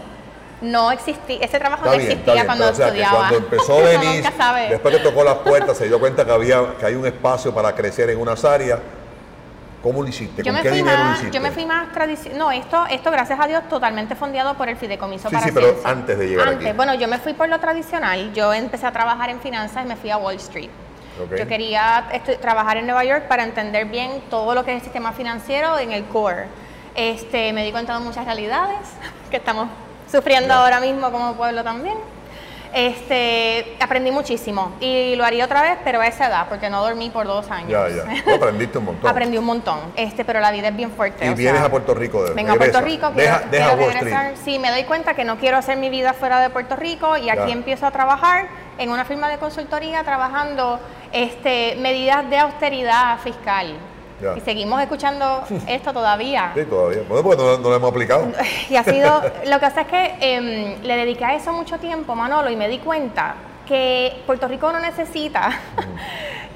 no 0.61 0.91
existía, 0.91 1.39
ese 1.41 1.59
trabajo 1.59 1.85
Está 1.85 1.93
no 1.93 1.99
bien, 1.99 2.11
existía 2.13 2.33
bien, 2.35 2.47
cuando 2.47 2.71
o 2.71 2.75
sea, 2.75 2.87
estudiaba. 2.87 3.17
cuando 3.19 3.37
empezó 3.37 3.81
Denise, 3.83 4.33
después 4.71 4.97
que 4.97 5.03
tocó 5.03 5.25
las 5.25 5.35
puertas, 5.37 5.77
se 5.77 5.87
dio 5.87 6.01
cuenta 6.01 6.25
que 6.25 6.33
había 6.33 6.77
que 6.79 6.87
hay 6.87 6.95
un 6.95 7.07
espacio 7.07 7.55
para 7.55 7.75
crecer 7.75 8.11
en 8.11 8.19
unas 8.19 8.45
áreas. 8.45 8.79
¿Cómo 9.83 10.03
lo 10.03 10.09
hiciste? 10.09 10.43
Yo 10.43 10.53
¿Con 10.53 10.63
qué 10.63 10.71
dinero 10.71 10.97
lo 10.99 11.05
más, 11.05 11.19
hiciste? 11.19 11.37
yo 11.37 11.41
me 11.41 11.53
fui 11.53 11.65
más 11.65 11.93
tradicional. 11.93 12.39
No, 12.39 12.51
esto, 12.51 12.87
esto 12.91 13.11
gracias 13.13 13.39
a 13.39 13.47
Dios 13.47 13.69
totalmente 13.69 14.17
fondeado 14.17 14.55
por 14.55 14.69
el 14.69 14.77
Fideicomiso 14.77 15.29
Sí, 15.29 15.35
para 15.35 15.47
sí, 15.47 15.53
pero 15.55 15.69
Ciencia. 15.69 15.91
antes 15.91 16.19
de 16.19 16.29
llegar 16.29 16.49
Antes, 16.49 16.67
aquí. 16.69 16.77
bueno, 16.77 16.95
yo 16.95 17.07
me 17.07 17.19
fui 17.19 17.35
por 17.35 17.49
lo 17.49 17.61
tradicional. 17.61 18.33
Yo 18.33 18.53
empecé 18.53 18.87
a 18.87 18.91
trabajar 18.93 19.31
en 19.31 19.39
finanzas 19.41 19.85
y 19.85 19.89
me 19.89 19.95
fui 19.95 20.11
a 20.11 20.17
Wall 20.17 20.37
Street. 20.37 20.71
Yo 21.39 21.47
quería 21.47 22.09
trabajar 22.41 22.79
en 22.79 22.87
Nueva 22.87 23.05
York 23.05 23.25
para 23.29 23.45
entender 23.45 23.85
bien 23.87 24.23
todo 24.29 24.55
lo 24.55 24.65
que 24.65 24.73
es 24.73 24.79
el 24.79 24.83
sistema 24.83 25.13
financiero 25.13 25.79
en 25.79 25.93
el 25.93 26.05
core. 26.07 26.47
Este, 26.97 27.53
me 27.53 27.65
di 27.65 27.71
cuenta 27.71 27.95
de 27.95 28.01
muchas 28.01 28.25
realidades 28.25 28.79
que 29.31 29.37
estamos 29.37 29.69
sufriendo 30.11 30.55
ahora 30.55 30.81
mismo 30.81 31.11
como 31.11 31.35
pueblo 31.35 31.63
también. 31.65 31.97
Este, 32.75 33.75
aprendí 33.81 34.11
muchísimo 34.11 34.73
y 34.81 35.17
lo 35.17 35.25
haría 35.25 35.47
otra 35.47 35.63
vez, 35.63 35.79
pero 35.83 36.01
a 36.01 36.07
esa 36.07 36.27
edad, 36.27 36.47
porque 36.49 36.69
no 36.69 36.83
dormí 36.83 37.09
por 37.09 37.27
dos 37.27 37.51
años. 37.51 37.71
Ya, 37.71 37.89
ya. 37.89 38.23
Tú 38.25 38.35
aprendiste 38.35 38.77
un 38.77 38.85
montón. 38.85 39.11
Aprendí 39.11 39.39
un 39.39 39.45
montón, 39.47 39.79
este, 39.97 40.27
pero 40.27 40.41
la 40.41 40.51
vida 40.51 40.69
es 40.69 40.77
bien 40.77 40.91
fuerte. 40.91 41.25
Y 41.25 41.31
o 41.31 41.35
vienes 41.35 41.59
sea, 41.61 41.69
a 41.69 41.71
Puerto 41.71 41.95
Rico 41.95 42.23
de 42.25 42.35
Vengo 42.35 42.53
a 42.53 42.57
Puerto 42.57 42.81
regresa. 42.81 43.07
Rico, 43.07 43.17
Deja, 43.17 43.39
quiero, 43.39 43.51
deja 43.51 43.77
quiero 43.77 43.93
regresar. 43.93 44.33
Sí, 44.45 44.59
me 44.59 44.71
doy 44.71 44.85
cuenta 44.85 45.15
que 45.15 45.25
no 45.25 45.39
quiero 45.39 45.57
hacer 45.57 45.79
mi 45.79 45.89
vida 45.89 46.13
fuera 46.13 46.41
de 46.41 46.51
Puerto 46.51 46.77
Rico 46.77 47.17
y 47.17 47.31
aquí 47.31 47.47
Ya. 47.47 47.53
empiezo 47.53 47.87
a 47.87 47.93
trabajar 47.93 48.49
en 48.77 48.91
una 48.91 49.07
firma 49.07 49.31
de 49.31 49.39
consultoría 49.39 50.05
trabajando 50.05 50.79
este, 51.13 51.77
medidas 51.81 52.29
de 52.29 52.39
austeridad 52.39 53.19
fiscal. 53.21 53.75
Ya. 54.21 54.37
Y 54.37 54.41
seguimos 54.41 54.81
escuchando 54.81 55.45
esto 55.69 55.93
todavía. 55.93 56.53
Sí, 56.55 56.65
todavía. 56.65 57.03
Bueno, 57.09 57.23
porque 57.23 57.43
no, 57.43 57.59
no 57.59 57.69
lo 57.69 57.77
hemos 57.77 57.91
aplicado. 57.91 58.27
Y 58.71 58.77
ha 58.77 58.85
sido, 58.85 59.23
lo 59.47 59.53
que 59.61 59.67
pasa 59.67 59.83
es 59.83 59.87
que 59.89 60.15
em, 60.21 60.83
le 60.83 60.97
dediqué 60.97 61.25
a 61.25 61.35
eso 61.35 61.53
mucho 61.53 61.79
tiempo, 61.79 62.15
Manolo, 62.15 62.51
y 62.51 62.57
me 62.57 62.69
di 62.69 62.79
cuenta 62.79 63.35
que 63.67 64.23
Puerto 64.27 64.47
Rico 64.49 64.71
no 64.73 64.79
necesita 64.81 65.51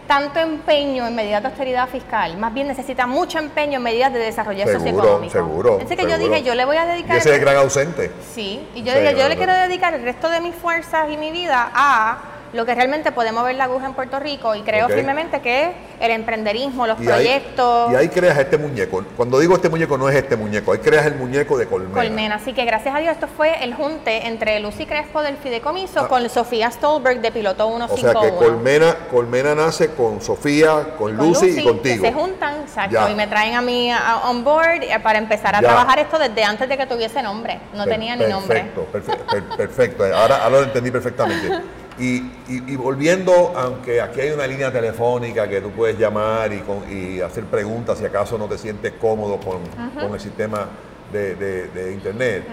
tanto 0.07 0.41
empeño 0.41 1.07
en 1.07 1.15
medidas 1.15 1.43
de 1.43 1.49
austeridad 1.49 1.89
fiscal, 1.89 2.37
más 2.37 2.53
bien 2.53 2.67
necesita 2.67 3.07
mucho 3.07 3.39
empeño 3.39 3.77
en 3.77 3.83
medidas 3.83 4.13
de 4.13 4.19
desarrollo 4.19 4.65
Seguro, 4.65 4.79
socioeconómico. 4.81 5.33
seguro, 5.33 5.79
Así 5.85 5.97
que 5.97 6.03
yo 6.09 6.19
dije, 6.19 6.43
yo 6.43 6.55
le 6.57 6.65
voy 6.65 6.77
a 6.77 6.85
Y 6.85 6.89
dedicar... 6.89 7.17
ese 7.17 7.29
es 7.31 7.35
el 7.37 7.41
gran 7.41 7.57
ausente. 7.59 8.11
Sí, 8.35 8.67
y 8.75 8.83
yo 8.83 8.93
Sí, 8.93 8.99
dije, 9.01 9.17
yo 9.17 9.29
le 9.29 9.37
quiero 9.37 9.53
dedicar 9.53 9.95
el 9.95 10.03
resto 10.03 10.29
de 10.29 10.41
mis 10.41 10.55
fuerzas 10.55 11.09
y 11.11 11.17
mi 11.17 11.31
vida 11.31 11.71
a 11.75 12.19
lo 12.53 12.67
que 12.67 12.75
realmente 12.75 13.13
puede 13.13 13.33
mover 13.33 13.55
la 13.57 13.65
aguja 13.65 13.87
en 13.87 13.95
Puerto 13.95 14.19
Rico 14.19 14.55
y 14.55 14.63
creo 14.63 14.89
firmemente 14.89 15.41
que 15.41 15.65
es 15.65 15.71
el 16.01 16.11
emprenderismo, 16.11 16.87
los 16.87 17.01
Y 17.01 17.05
proyectos, 17.05 17.89
Ahí, 17.89 17.95
y 17.95 17.97
ahí 17.97 18.09
creas 18.09 18.37
este 18.39 18.59
muñeco. 18.59 19.05
Cuando 19.17 19.39
digo 19.39 19.55
este 19.55 19.69
muñeco, 19.69 19.97
no 19.97 20.09
es 20.09 20.17
este 20.17 20.37
muñeco. 20.37 20.73
Ahí 20.73 20.79
creas 20.79 21.07
el 21.07 21.15
muñeco 21.17 21.57
de 21.59 21.67
colmena. 21.67 21.95
Colmena. 21.95 22.35
Así 22.37 22.53
que 22.53 22.65
gracias 22.65 22.95
a 22.95 22.99
Dios 22.99 23.13
esto 23.13 23.29
fue 23.29 23.63
el 23.63 23.75
junte 23.75 24.27
entre 24.27 24.59
Lucy 24.61 24.87
Crespo 24.87 25.23
del 25.23 25.37
Fideicomiso 25.37 26.01
Ah. 26.01 26.09
con 26.09 26.29
Sofía 26.29 26.71
Stolberg 26.71 27.21
de 27.21 27.31
Piloto 27.31 27.69
O 27.69 27.79
sea 27.79 27.89
151. 27.89 28.39
que 28.39 28.45
Colmena, 28.45 28.97
Colmena 29.11 29.55
nace 29.55 29.91
con 29.93 30.21
Sofía, 30.21 30.95
con, 30.99 31.17
Con 31.17 31.29
Lucy, 31.29 31.47
y 31.51 31.55
que 31.57 31.63
contigo. 31.65 32.05
se 32.05 32.13
juntan, 32.13 32.61
exacto, 32.63 32.93
Ya. 32.95 33.11
y 33.11 33.15
me 33.15 33.27
traen 33.27 33.55
a 33.55 33.61
mí 33.63 33.91
a- 33.93 34.23
on 34.29 34.43
board 34.43 34.81
para 35.03 35.19
empezar 35.19 35.55
a 35.55 35.61
Ya. 35.61 35.69
trabajar 35.69 35.99
esto 36.01 36.19
desde 36.19 36.43
antes 36.45 36.69
de 36.69 36.77
que 36.77 36.87
tuviese 36.87 37.23
nombre. 37.23 37.61
No 37.75 37.85
Per- 37.85 37.93
tenía 37.93 38.17
ni 38.17 38.25
nombre. 38.27 38.65
Perfecto, 38.73 38.87
perfe- 38.93 39.31
per- 39.31 39.57
perfecto. 39.57 40.05
Ahora, 40.05 40.43
ahora 40.45 40.59
lo 40.59 40.63
entendí 40.65 40.91
perfectamente. 40.91 41.49
Y, 42.01 42.17
y- 42.49 42.65
y 42.73 42.77
volviendo, 42.77 43.53
aunque 43.55 44.01
aquí 44.01 44.23
hay 44.23 44.31
una 44.31 44.47
línea 44.47 44.73
telefónica 44.73 45.47
que 45.47 45.61
tú 45.61 45.71
puedes 45.71 45.99
llamar 45.99 46.51
y, 46.51 46.61
con- 46.61 46.85
y 46.91 47.21
hacer 47.21 47.45
preguntas 47.45 47.99
si 47.99 48.07
acaso 48.07 48.39
no 48.39 48.47
te 48.47 48.57
sientes 48.57 48.95
cómodo 48.99 49.39
con, 49.39 49.59
con 50.01 50.15
el 50.15 50.19
sistema 50.21 50.67
de, 51.13 51.35
de- 51.35 51.69
de 51.69 51.93
internet, 51.93 52.45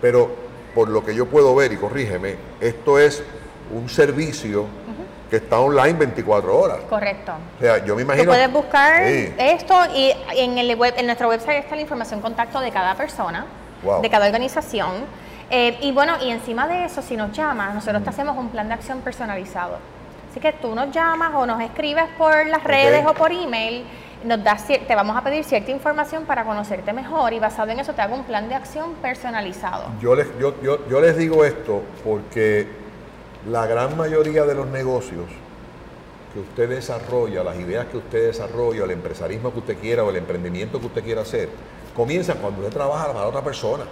pero 0.00 0.28
por 0.74 0.88
lo 0.88 1.04
que 1.04 1.14
yo 1.14 1.26
puedo 1.26 1.54
ver, 1.54 1.72
y 1.72 1.76
corrígeme, 1.76 2.34
esto 2.60 2.98
es 2.98 3.22
un 3.72 3.88
servicio 3.88 4.66
que 5.30 5.36
está 5.36 5.60
online 5.60 5.92
24 5.92 6.58
horas. 6.58 6.78
Correcto. 6.88 7.32
O 7.58 7.60
sea, 7.62 7.78
yo 7.84 7.94
me 7.94 8.02
Tú 8.02 8.06
imagino... 8.06 8.32
puedes 8.32 8.52
buscar 8.52 9.06
Sí. 9.06 9.32
esto 9.38 9.74
y 9.94 10.12
en, 10.36 10.58
el 10.58 10.74
web, 10.74 10.94
en 10.96 11.06
nuestro 11.06 11.28
website 11.28 11.58
está 11.62 11.76
la 11.76 11.82
información 11.82 12.20
contacto 12.20 12.58
de 12.60 12.72
cada 12.72 12.96
persona, 12.96 13.46
Wow. 13.84 14.02
de 14.02 14.10
cada 14.10 14.26
organización. 14.26 14.90
Eh, 15.50 15.78
y 15.80 15.90
bueno, 15.90 16.14
y 16.22 16.30
encima 16.30 16.68
de 16.68 16.84
eso, 16.84 17.02
si 17.02 17.16
nos 17.16 17.32
llamas, 17.32 17.74
nosotros 17.74 18.04
te 18.04 18.10
hacemos 18.10 18.36
un 18.38 18.48
plan 18.50 18.68
de 18.68 18.74
acción 18.74 19.00
personalizado. 19.00 19.78
Así 20.30 20.38
que 20.38 20.52
tú 20.52 20.74
nos 20.76 20.92
llamas 20.92 21.32
o 21.34 21.44
nos 21.44 21.60
escribes 21.60 22.04
por 22.16 22.46
las 22.46 22.62
redes 22.62 23.04
o 23.04 23.14
por 23.14 23.32
email, 23.32 23.84
nos 24.24 24.44
das, 24.44 24.64
te 24.66 24.94
vamos 24.94 25.16
a 25.16 25.24
pedir 25.24 25.42
cierta 25.42 25.72
información 25.72 26.24
para 26.24 26.44
conocerte 26.44 26.92
mejor 26.92 27.32
y 27.32 27.40
basado 27.40 27.70
en 27.70 27.80
eso 27.80 27.94
te 27.94 28.02
hago 28.02 28.14
un 28.14 28.22
plan 28.22 28.48
de 28.48 28.54
acción 28.54 28.92
personalizado. 29.02 29.86
Yo 30.00 30.14
les, 30.14 30.28
yo, 30.38 30.54
yo, 30.62 30.86
yo 30.88 31.00
les 31.00 31.16
digo 31.16 31.44
esto 31.44 31.82
porque 32.04 32.68
la 33.48 33.66
gran 33.66 33.96
mayoría 33.96 34.44
de 34.44 34.54
los 34.54 34.68
negocios 34.68 35.24
que 36.32 36.40
usted 36.40 36.68
desarrolla, 36.68 37.42
las 37.42 37.56
ideas 37.56 37.86
que 37.86 37.96
usted 37.96 38.26
desarrolla, 38.26 38.84
el 38.84 38.92
empresarismo 38.92 39.52
que 39.52 39.58
usted 39.58 39.78
quiera 39.78 40.04
o 40.04 40.10
el 40.10 40.16
emprendimiento 40.16 40.78
que 40.78 40.86
usted 40.86 41.02
quiera 41.02 41.22
hacer, 41.22 41.48
comienza 41.96 42.34
cuando 42.34 42.60
usted 42.60 42.72
trabaja 42.72 43.12
para 43.12 43.26
otra 43.26 43.42
persona. 43.42 43.84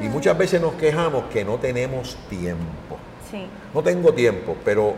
Y 0.00 0.08
muchas 0.08 0.36
veces 0.36 0.60
nos 0.60 0.74
quejamos 0.74 1.24
que 1.32 1.44
no 1.44 1.56
tenemos 1.56 2.16
tiempo. 2.28 2.98
Sí. 3.30 3.46
No 3.74 3.82
tengo 3.82 4.12
tiempo, 4.12 4.56
pero 4.64 4.94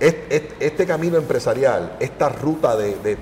este, 0.00 0.86
camino 0.86 1.18
empresarial, 1.18 1.96
esta 2.00 2.30
ruta 2.30 2.74
de, 2.76 3.16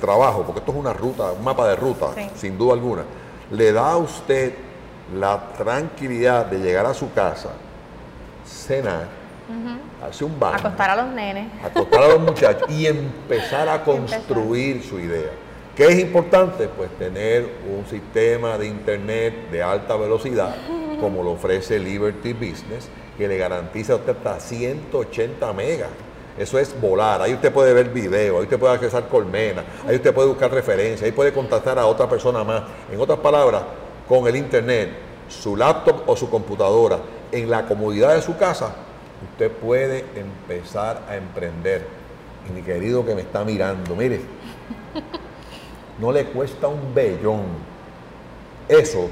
trabajo, 0.00 0.42
porque 0.42 0.60
esto 0.60 0.72
es 0.72 0.78
una 0.78 0.92
ruta, 0.92 1.32
un 1.32 1.44
mapa 1.44 1.68
de 1.68 1.76
ruta, 1.76 2.08
sin 2.34 2.58
duda 2.58 2.74
alguna, 2.74 3.04
le 3.50 3.72
da 3.72 3.92
a 3.92 3.96
usted 3.96 4.52
la 5.14 5.52
tranquilidad 5.56 6.46
de 6.46 6.58
llegar 6.58 6.86
a 6.86 6.94
su 6.94 7.12
casa, 7.12 7.50
cenar, 8.44 9.06
hacer 10.04 10.26
un 10.26 10.40
baño, 10.40 10.56
acostar 10.56 10.90
a 10.90 10.96
los 10.96 11.14
nenes, 11.14 11.46
acostar 11.62 12.02
a 12.02 12.08
los 12.08 12.20
muchachos 12.20 12.68
y 12.68 12.86
empezar 12.86 13.68
a 13.68 13.84
construir 13.84 14.82
su 14.82 14.98
idea. 14.98 15.30
¿Qué 15.76 15.88
es 15.88 15.98
importante? 15.98 16.68
Pues 16.68 16.88
tener 16.98 17.48
un 17.76 17.84
sistema 17.86 18.56
de 18.56 18.66
internet 18.68 19.50
de 19.50 19.60
alta 19.60 19.96
velocidad, 19.96 20.54
como 21.00 21.24
lo 21.24 21.32
ofrece 21.32 21.80
Liberty 21.80 22.32
Business, 22.32 22.88
que 23.18 23.26
le 23.26 23.36
garantiza 23.36 23.94
a 23.94 23.96
usted 23.96 24.16
hasta 24.16 24.38
180 24.38 25.52
megas. 25.52 25.88
Eso 26.38 26.60
es 26.60 26.80
volar. 26.80 27.22
Ahí 27.22 27.34
usted 27.34 27.52
puede 27.52 27.74
ver 27.74 27.88
video, 27.88 28.36
ahí 28.36 28.44
usted 28.44 28.56
puede 28.56 28.74
accesar 28.74 29.08
colmena, 29.08 29.64
ahí 29.88 29.96
usted 29.96 30.14
puede 30.14 30.28
buscar 30.28 30.52
referencias, 30.52 31.02
ahí 31.02 31.10
puede 31.10 31.32
contactar 31.32 31.76
a 31.76 31.86
otra 31.86 32.08
persona 32.08 32.44
más. 32.44 32.62
En 32.92 33.00
otras 33.00 33.18
palabras, 33.18 33.62
con 34.08 34.28
el 34.28 34.36
internet, 34.36 34.90
su 35.28 35.56
laptop 35.56 36.02
o 36.06 36.14
su 36.14 36.30
computadora, 36.30 37.00
en 37.32 37.50
la 37.50 37.66
comodidad 37.66 38.14
de 38.14 38.22
su 38.22 38.36
casa, 38.36 38.76
usted 39.28 39.50
puede 39.50 40.04
empezar 40.14 41.02
a 41.08 41.16
emprender. 41.16 41.84
Y 42.48 42.52
mi 42.52 42.62
querido 42.62 43.04
que 43.04 43.16
me 43.16 43.22
está 43.22 43.44
mirando, 43.44 43.96
mire, 43.96 44.20
no 45.98 46.12
le 46.12 46.26
cuesta 46.26 46.68
un 46.68 46.94
bellón. 46.94 47.42
Eso, 48.68 49.08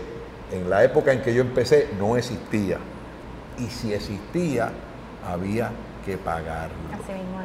en 0.50 0.68
la 0.68 0.84
época 0.84 1.12
en 1.12 1.22
que 1.22 1.34
yo 1.34 1.42
empecé, 1.42 1.88
no 1.98 2.16
existía. 2.16 2.78
Y 3.58 3.66
si 3.66 3.92
existía, 3.92 4.72
había 5.28 5.70
que 6.04 6.16
pagarlo. 6.16 6.76
Así 6.92 7.12
mismo 7.12 7.42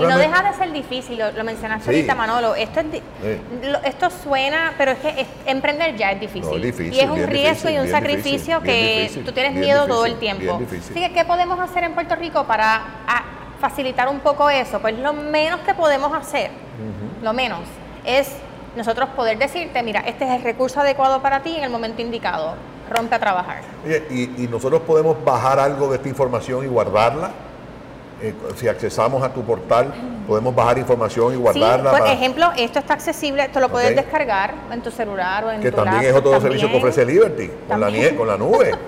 y 0.00 0.02
no 0.02 0.18
deja 0.18 0.42
de 0.42 0.56
ser 0.56 0.72
difícil, 0.72 1.18
lo, 1.18 1.44
mencionaste 1.44 1.88
ahorita, 1.88 2.14
Manolo. 2.14 2.54
Esto, 2.54 2.80
es, 2.80 3.00
esto 3.84 4.10
suena, 4.10 4.74
pero 4.76 4.92
es 4.92 4.98
que 4.98 5.26
emprender 5.46 5.96
ya 5.96 6.12
es 6.12 6.20
difícil. 6.20 6.64
y 6.92 6.98
es 6.98 7.08
un 7.08 7.26
riesgo 7.26 7.70
y 7.70 7.78
un 7.78 7.88
sacrificio 7.88 8.60
que 8.62 9.10
tú 9.24 9.32
tienes 9.32 9.54
miedo 9.54 9.86
todo 9.86 10.06
el 10.06 10.18
tiempo. 10.18 10.60
Así 10.66 11.00
que, 11.00 11.12
¿qué 11.12 11.24
podemos 11.24 11.58
hacer 11.60 11.84
en 11.84 11.94
Puerto 11.94 12.16
Rico 12.16 12.44
para 12.44 12.82
facilitar 13.60 14.08
un 14.08 14.20
poco 14.20 14.50
eso? 14.50 14.80
Pues 14.80 14.98
lo 14.98 15.12
menos 15.12 15.60
que 15.60 15.74
podemos 15.74 16.12
hacer, 16.12 16.50
lo 17.22 17.32
menos, 17.32 17.60
es 18.06 18.28
nosotros 18.76 19.08
poder 19.10 19.38
decirte, 19.38 19.82
mira, 19.82 20.00
este 20.00 20.24
es 20.24 20.30
el 20.30 20.42
recurso 20.42 20.80
adecuado 20.80 21.20
para 21.22 21.42
ti 21.42 21.56
en 21.56 21.64
el 21.64 21.70
momento 21.70 22.02
indicado. 22.02 22.54
Rompe 22.90 23.14
a 23.14 23.18
trabajar. 23.18 23.62
y, 24.10 24.44
y 24.44 24.48
nosotros 24.48 24.82
podemos 24.82 25.22
bajar 25.24 25.58
algo 25.58 25.88
de 25.88 25.96
esta 25.96 26.08
información 26.08 26.64
y 26.64 26.68
guardarla 26.68 27.30
eh, 28.22 28.34
si 28.56 28.66
accesamos 28.66 29.22
a 29.22 29.28
tu 29.32 29.42
portal, 29.42 29.92
podemos 30.26 30.54
bajar 30.54 30.78
información 30.78 31.34
y 31.34 31.36
guardarla. 31.36 31.90
por 31.90 32.06
ejemplo, 32.06 32.50
esto 32.56 32.78
está 32.78 32.94
accesible, 32.94 33.44
esto 33.44 33.60
lo 33.60 33.68
puedes 33.68 33.94
descargar 33.94 34.54
en 34.72 34.82
tu 34.82 34.90
celular 34.90 35.44
o 35.44 35.52
en 35.52 35.60
que 35.60 35.70
tu 35.70 35.76
también 35.76 36.02
es 36.04 36.14
otro 36.14 36.40
servicio 36.40 36.70
que 36.70 36.76
ofrece 36.78 37.04
Liberty, 37.04 37.50
con 37.68 37.80
la, 37.80 37.90
con 38.16 38.26
la, 38.26 38.36
nube. 38.36 38.72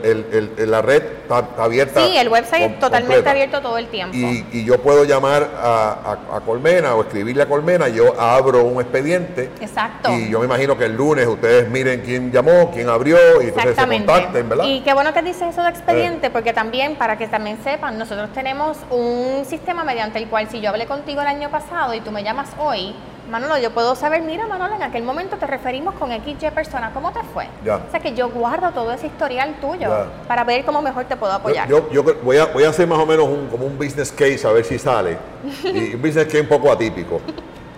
la 0.59 0.81
red 0.81 1.03
está, 1.23 1.49
abierta. 1.59 2.07
Sí, 2.07 2.17
el 2.17 2.29
website 2.29 2.79
totalmente 2.79 3.29
abierto 3.29 3.61
todo 3.61 3.79
el 3.79 3.89
tiempo. 3.89 4.17
Y, 4.17 4.65
yo 4.65 4.81
puedo 4.81 5.03
llamar 5.05 5.51
a, 5.57 6.41
Colmena 6.47 6.95
o 6.95 7.03
escribirle 7.03 7.43
a 7.43 7.47
Colmena, 7.47 7.89
yo 7.89 8.15
abro 8.21 8.63
un 8.65 8.81
expediente. 8.81 9.51
Exacto. 9.61 10.13
Y 10.13 10.31
yo 10.31 10.39
me 10.39 10.47
imagino 10.47 10.79
que 10.79 10.85
el 10.85 10.97
lunes 10.97 11.27
ustedes 11.27 11.69
miren 11.69 12.03
quién 12.03 12.31
llamó, 12.31 12.71
quién 12.73 12.89
abrió 12.89 13.43
y 13.43 13.49
entonces 13.49 13.75
se 13.75 13.87
contacten, 13.87 14.49
¿verdad? 14.49 14.67
Y 14.67 14.83
qué 14.83 14.95
bueno 14.95 15.13
que 15.13 15.23
dices 15.23 15.49
eso 15.49 15.63
de 15.63 15.71
expediente, 15.71 16.31
porque 16.31 16.53
también, 16.53 16.95
para 16.95 17.19
que 17.19 17.27
también 17.27 17.59
sepan, 17.65 17.99
nosotros 17.99 18.33
tenemos 18.33 18.79
un 18.91 19.45
sistema 19.45 19.83
mediante 19.83 20.12
el 20.19 20.29
cual 20.29 20.49
si 20.49 20.61
yo 20.61 20.71
hablé 20.71 20.87
contigo 20.87 21.21
el 21.21 21.27
año 21.27 21.51
pasado 21.51 21.95
y 21.95 22.01
tú 22.01 22.11
me 22.11 22.23
llamas 22.23 22.51
hoy, 22.59 22.95
Manolo, 23.31 23.57
yo 23.57 23.71
puedo 23.71 23.95
saber, 23.95 24.21
mira 24.23 24.47
Manolo, 24.47 24.75
en 24.75 24.83
aquel 24.83 25.05
momento 25.05 25.37
te 25.37 25.47
referimos 25.47 25.95
con 25.95 26.11
XY 26.11 26.51
persona, 26.55 26.91
¿cómo 26.93 27.13
te 27.13 27.21
fue? 27.33 27.47
O 27.65 27.91
sea 27.91 28.01
que 28.01 28.15
yo 28.15 28.29
guardo 28.29 28.71
todo 28.73 28.93
ese 28.93 29.07
historial 29.07 29.55
tuyo 29.61 29.89
para 30.29 30.45
ver 30.45 30.65
cómo 30.65 30.83
mejor 30.83 31.05
te 31.05 31.17
puedo 31.17 31.33
apoyar. 31.33 31.69
Yo, 31.69 31.83
voy, 32.23 32.37
a, 32.37 32.47
voy 32.47 32.65
a 32.65 32.69
hacer 32.69 32.87
más 32.87 32.99
o 32.99 33.07
menos 33.07 33.27
un, 33.27 33.47
como 33.49 33.65
un 33.65 33.79
business 33.79 34.13
case 34.13 34.47
a 34.47 34.53
ver 34.53 34.65
si 34.65 34.79
sale. 34.79 35.17
y 35.65 35.95
un 35.95 36.03
business 36.03 36.27
case 36.27 36.41
un 36.41 36.49
poco 36.49 36.71
atípico. 36.71 37.21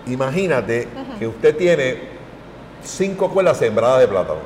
Imagínate 0.06 0.88
que 1.18 1.26
usted 1.26 1.56
tiene 1.56 2.14
cinco 2.82 3.30
cuelas 3.30 3.58
sembradas 3.58 4.00
de 4.00 4.08
plátano. 4.08 4.40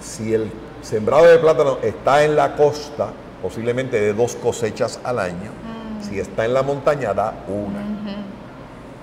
Si 0.00 0.32
el 0.32 0.50
sembrado 0.82 1.24
de 1.24 1.38
plátano 1.38 1.78
está 1.82 2.24
en 2.24 2.36
la 2.36 2.54
costa, 2.54 3.08
posiblemente 3.42 4.00
de 4.00 4.12
dos 4.12 4.36
cosechas 4.36 5.00
al 5.04 5.18
año. 5.18 5.50
Si 6.02 6.18
está 6.18 6.44
en 6.44 6.54
la 6.54 6.62
montaña, 6.62 7.12
da 7.12 7.44
una. 7.48 7.80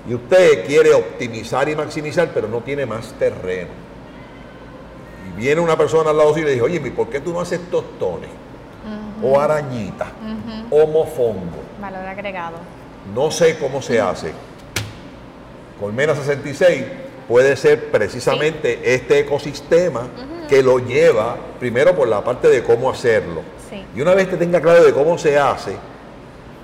Y 0.08 0.14
usted 0.14 0.66
quiere 0.66 0.94
optimizar 0.94 1.68
y 1.68 1.76
maximizar, 1.76 2.30
pero 2.34 2.48
no 2.48 2.62
tiene 2.62 2.86
más 2.86 3.14
terreno. 3.14 3.70
Y 5.28 5.40
viene 5.40 5.62
una 5.62 5.78
persona 5.78 6.12
al 6.12 6.18
lado 6.18 6.34
suyo 6.34 6.44
y 6.44 6.46
le 6.46 6.52
dice, 6.52 6.64
oye, 6.64 6.92
¿por 6.92 7.10
qué 7.10 7.20
tú 7.20 7.34
no 7.34 7.40
haces 7.40 7.60
tostones? 7.70 8.30
O 9.24 9.40
arañita, 9.40 10.08
o 10.70 10.86
mofongo. 10.86 11.64
Valor 11.82 12.06
agregado. 12.06 12.58
No 13.14 13.32
sé 13.32 13.58
cómo 13.58 13.82
se 13.82 14.00
hace. 14.00 14.32
Colmena 15.80 16.14
66 16.16 16.84
puede 17.28 17.56
ser 17.56 17.92
precisamente 17.92 18.94
este 18.94 19.20
ecosistema 19.20 20.08
que 20.48 20.62
lo 20.62 20.80
lleva 20.80 21.36
primero 21.60 21.96
por 21.96 22.08
la 22.08 22.24
parte 22.24 22.48
de 22.48 22.64
cómo 22.64 22.90
hacerlo 22.90 23.42
y 23.96 24.02
una 24.02 24.14
vez 24.14 24.28
que 24.28 24.38
tenga 24.38 24.62
claro 24.62 24.84
de 24.84 24.94
cómo 24.94 25.18
se 25.18 25.38
hace, 25.38 25.76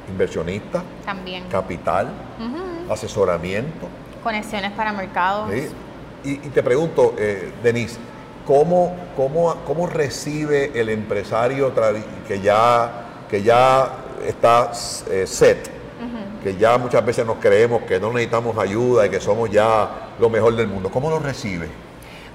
inversionista, 0.10 0.84
también 1.06 1.46
capital, 1.50 2.10
asesoramiento. 2.90 3.88
Conexiones 4.24 4.72
para 4.72 4.94
mercados. 4.94 5.50
Y, 6.24 6.36
te 6.36 6.62
pregunto, 6.62 7.16
eh, 7.18 7.52
Denise, 7.64 7.98
¿cómo, 8.46 8.96
cómo, 9.16 9.56
cómo 9.66 9.88
recibe 9.88 10.72
el 10.80 10.90
empresario 10.90 11.74
que 12.28 12.40
ya, 12.42 12.92
que 13.30 13.42
ya 13.42 13.90
está 14.28 14.72
eh, 15.10 15.26
set? 15.26 15.82
que 16.44 16.56
ya 16.56 16.78
muchas 16.78 17.06
veces 17.06 17.26
nos 17.26 17.38
creemos 17.38 17.84
que 17.84 18.00
no 18.00 18.12
necesitamos 18.12 18.58
ayuda 18.58 19.06
y 19.06 19.10
que 19.10 19.20
somos 19.20 19.50
ya 19.52 20.10
lo 20.20 20.30
mejor 20.30 20.56
del 20.56 20.68
mundo. 20.68 20.90
¿Cómo 20.90 21.10
lo 21.10 21.20
recibe? 21.20 21.68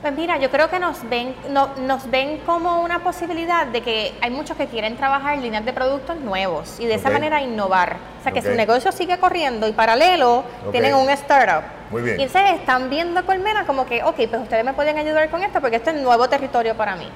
Pues 0.07 0.16
mira, 0.16 0.38
yo 0.38 0.53
creo 0.53 0.71
que 0.71 0.79
nos 0.79 0.99
ven, 1.11 1.35
nos 1.81 2.09
ven 2.09 2.38
como 2.47 2.81
una 2.81 3.03
posibilidad 3.03 3.66
de 3.66 3.83
que 3.83 4.14
hay 4.21 4.31
muchos 4.31 4.57
que 4.57 4.69
quieren 4.69 4.97
trabajar 4.97 5.35
en 5.35 5.42
líneas 5.42 5.64
de 5.64 5.73
productos 5.73 6.16
nuevos 6.19 6.79
y 6.79 6.87
de 6.87 6.95
esa 6.95 7.11
manera 7.11 7.42
innovar. 7.42 7.97
O 8.21 8.23
sea, 8.23 8.31
que 8.31 8.40
su 8.40 8.55
negocio 8.55 8.92
sigue 8.92 9.19
corriendo 9.19 9.66
y 9.66 9.73
paralelo 9.73 10.45
tienen 10.71 10.95
un 10.95 11.11
startup. 11.11 11.64
Muy 11.90 12.03
bien. 12.03 12.21
Y 12.21 12.29
se 12.29 12.51
están 12.51 12.88
viendo 12.88 13.27
Colmena 13.27 13.66
como 13.66 13.85
que, 13.85 14.05
ok, 14.05 14.14
pues 14.14 14.42
ustedes 14.42 14.64
me 14.64 14.75
pueden 14.75 14.97
ayudar 14.97 15.29
con 15.29 15.42
esto 15.42 15.61
porque 15.61 15.75
esto 15.75 15.90
es 15.90 16.01
nuevo 16.01 16.29
territorio 16.29 16.77
para 16.77 16.95
mí. 16.95 17.09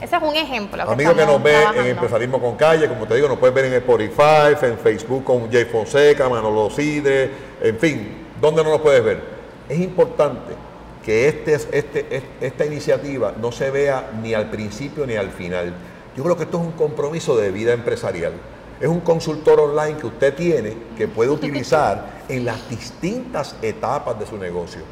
Ese 0.00 0.14
es 0.14 0.22
un 0.22 0.36
ejemplo. 0.36 0.88
Amigos 0.88 1.14
que 1.14 1.26
nos 1.26 1.42
ven 1.42 1.74
en 1.74 1.86
Empresarismo 1.86 2.40
con 2.40 2.54
Calle, 2.54 2.86
como 2.86 3.04
te 3.08 3.16
digo, 3.16 3.26
nos 3.26 3.38
pueden 3.38 3.56
ver 3.56 3.64
en 3.64 3.72
Spotify, 3.72 4.54
en 4.62 4.78
Facebook 4.78 5.24
con 5.24 5.50
Jay 5.50 5.64
Fonseca, 5.64 6.28
Manolo 6.28 6.70
Sidre, 6.70 7.32
en 7.60 7.76
fin, 7.80 8.28
¿dónde 8.40 8.62
no 8.62 8.70
nos 8.70 8.80
puedes 8.80 9.02
ver? 9.02 9.20
Es 9.68 9.80
importante 9.80 10.69
que 11.04 11.28
este, 11.28 11.54
este, 11.54 12.22
esta 12.40 12.66
iniciativa 12.66 13.32
no 13.40 13.52
se 13.52 13.70
vea 13.70 14.10
ni 14.22 14.34
al 14.34 14.50
principio 14.50 15.06
ni 15.06 15.16
al 15.16 15.30
final, 15.30 15.74
Yo 16.16 16.24
creo 16.24 16.36
que 16.36 16.42
esto 16.42 16.58
es 16.58 16.66
un 16.66 16.72
compromiso 16.72 17.36
de 17.36 17.50
vida 17.52 17.72
empresarial. 17.72 18.32
Es 18.80 18.88
un 18.88 19.00
consultor 19.00 19.60
online 19.60 19.96
que 19.96 20.06
usted 20.06 20.34
tiene 20.34 20.74
que 20.96 21.06
puede 21.06 21.30
utilizar 21.30 22.24
en 22.28 22.44
las 22.44 22.68
distintas 22.68 23.54
etapas 23.62 24.18
de 24.18 24.26
su 24.26 24.36
negocio. 24.36 24.82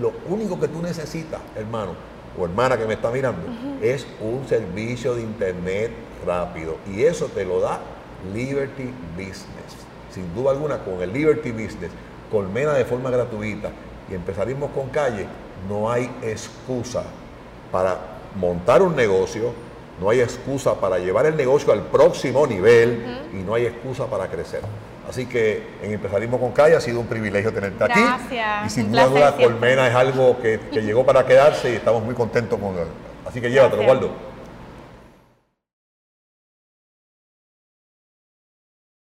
Lo 0.00 0.12
único 0.28 0.58
que 0.58 0.68
tú 0.68 0.80
necesitas, 0.80 1.40
hermano 1.54 1.94
o 2.38 2.46
hermana 2.46 2.78
que 2.78 2.86
me 2.86 2.94
está 2.94 3.10
mirando, 3.10 3.42
es 3.82 4.06
un 4.20 4.48
servicio 4.48 5.14
de 5.14 5.22
internet 5.22 5.90
rápido. 6.24 6.76
Y 6.90 7.02
eso 7.02 7.26
te 7.26 7.44
lo 7.44 7.60
da 7.60 7.80
Liberty 8.32 8.90
Business. 9.14 9.76
Sin 10.10 10.34
duda 10.34 10.52
alguna, 10.52 10.78
con 10.78 11.02
el 11.02 11.12
Liberty 11.12 11.50
Business, 11.52 11.90
colmena 12.30 12.72
de 12.72 12.86
forma 12.86 13.10
gratuita 13.10 13.70
y 14.12 14.14
empezarismo 14.14 14.68
con 14.68 14.88
calle, 14.90 15.26
no 15.68 15.90
hay 15.90 16.10
excusa 16.22 17.02
para 17.70 17.98
montar 18.36 18.82
un 18.82 18.94
negocio, 18.94 19.52
no 20.00 20.10
hay 20.10 20.20
excusa 20.20 20.74
para 20.74 20.98
llevar 20.98 21.26
el 21.26 21.36
negocio 21.36 21.72
al 21.72 21.82
próximo 21.82 22.46
nivel 22.46 23.28
y 23.32 23.36
no 23.36 23.54
hay 23.54 23.66
excusa 23.66 24.06
para 24.06 24.28
crecer. 24.28 24.60
Así 25.08 25.26
que 25.26 25.62
en 25.82 25.92
Empresarismo 25.92 26.38
con 26.38 26.52
Calle 26.52 26.76
ha 26.76 26.80
sido 26.80 27.00
un 27.00 27.06
privilegio 27.06 27.52
tenerte 27.52 27.84
aquí. 27.84 28.00
Gracias. 28.00 28.66
Y 28.66 28.70
sin 28.70 28.92
duda 28.92 29.02
alguna, 29.02 29.32
Colmena 29.32 29.88
es 29.88 29.94
algo 29.94 30.40
que, 30.40 30.60
que 30.72 30.80
llegó 30.80 31.04
para 31.04 31.26
quedarse 31.26 31.72
y 31.72 31.76
estamos 31.76 32.04
muy 32.04 32.14
contentos 32.14 32.58
con 32.58 32.70
él. 32.78 32.86
Así 33.26 33.40
que 33.40 33.50
llévatelo. 33.50 33.82
Waldo. 33.82 34.31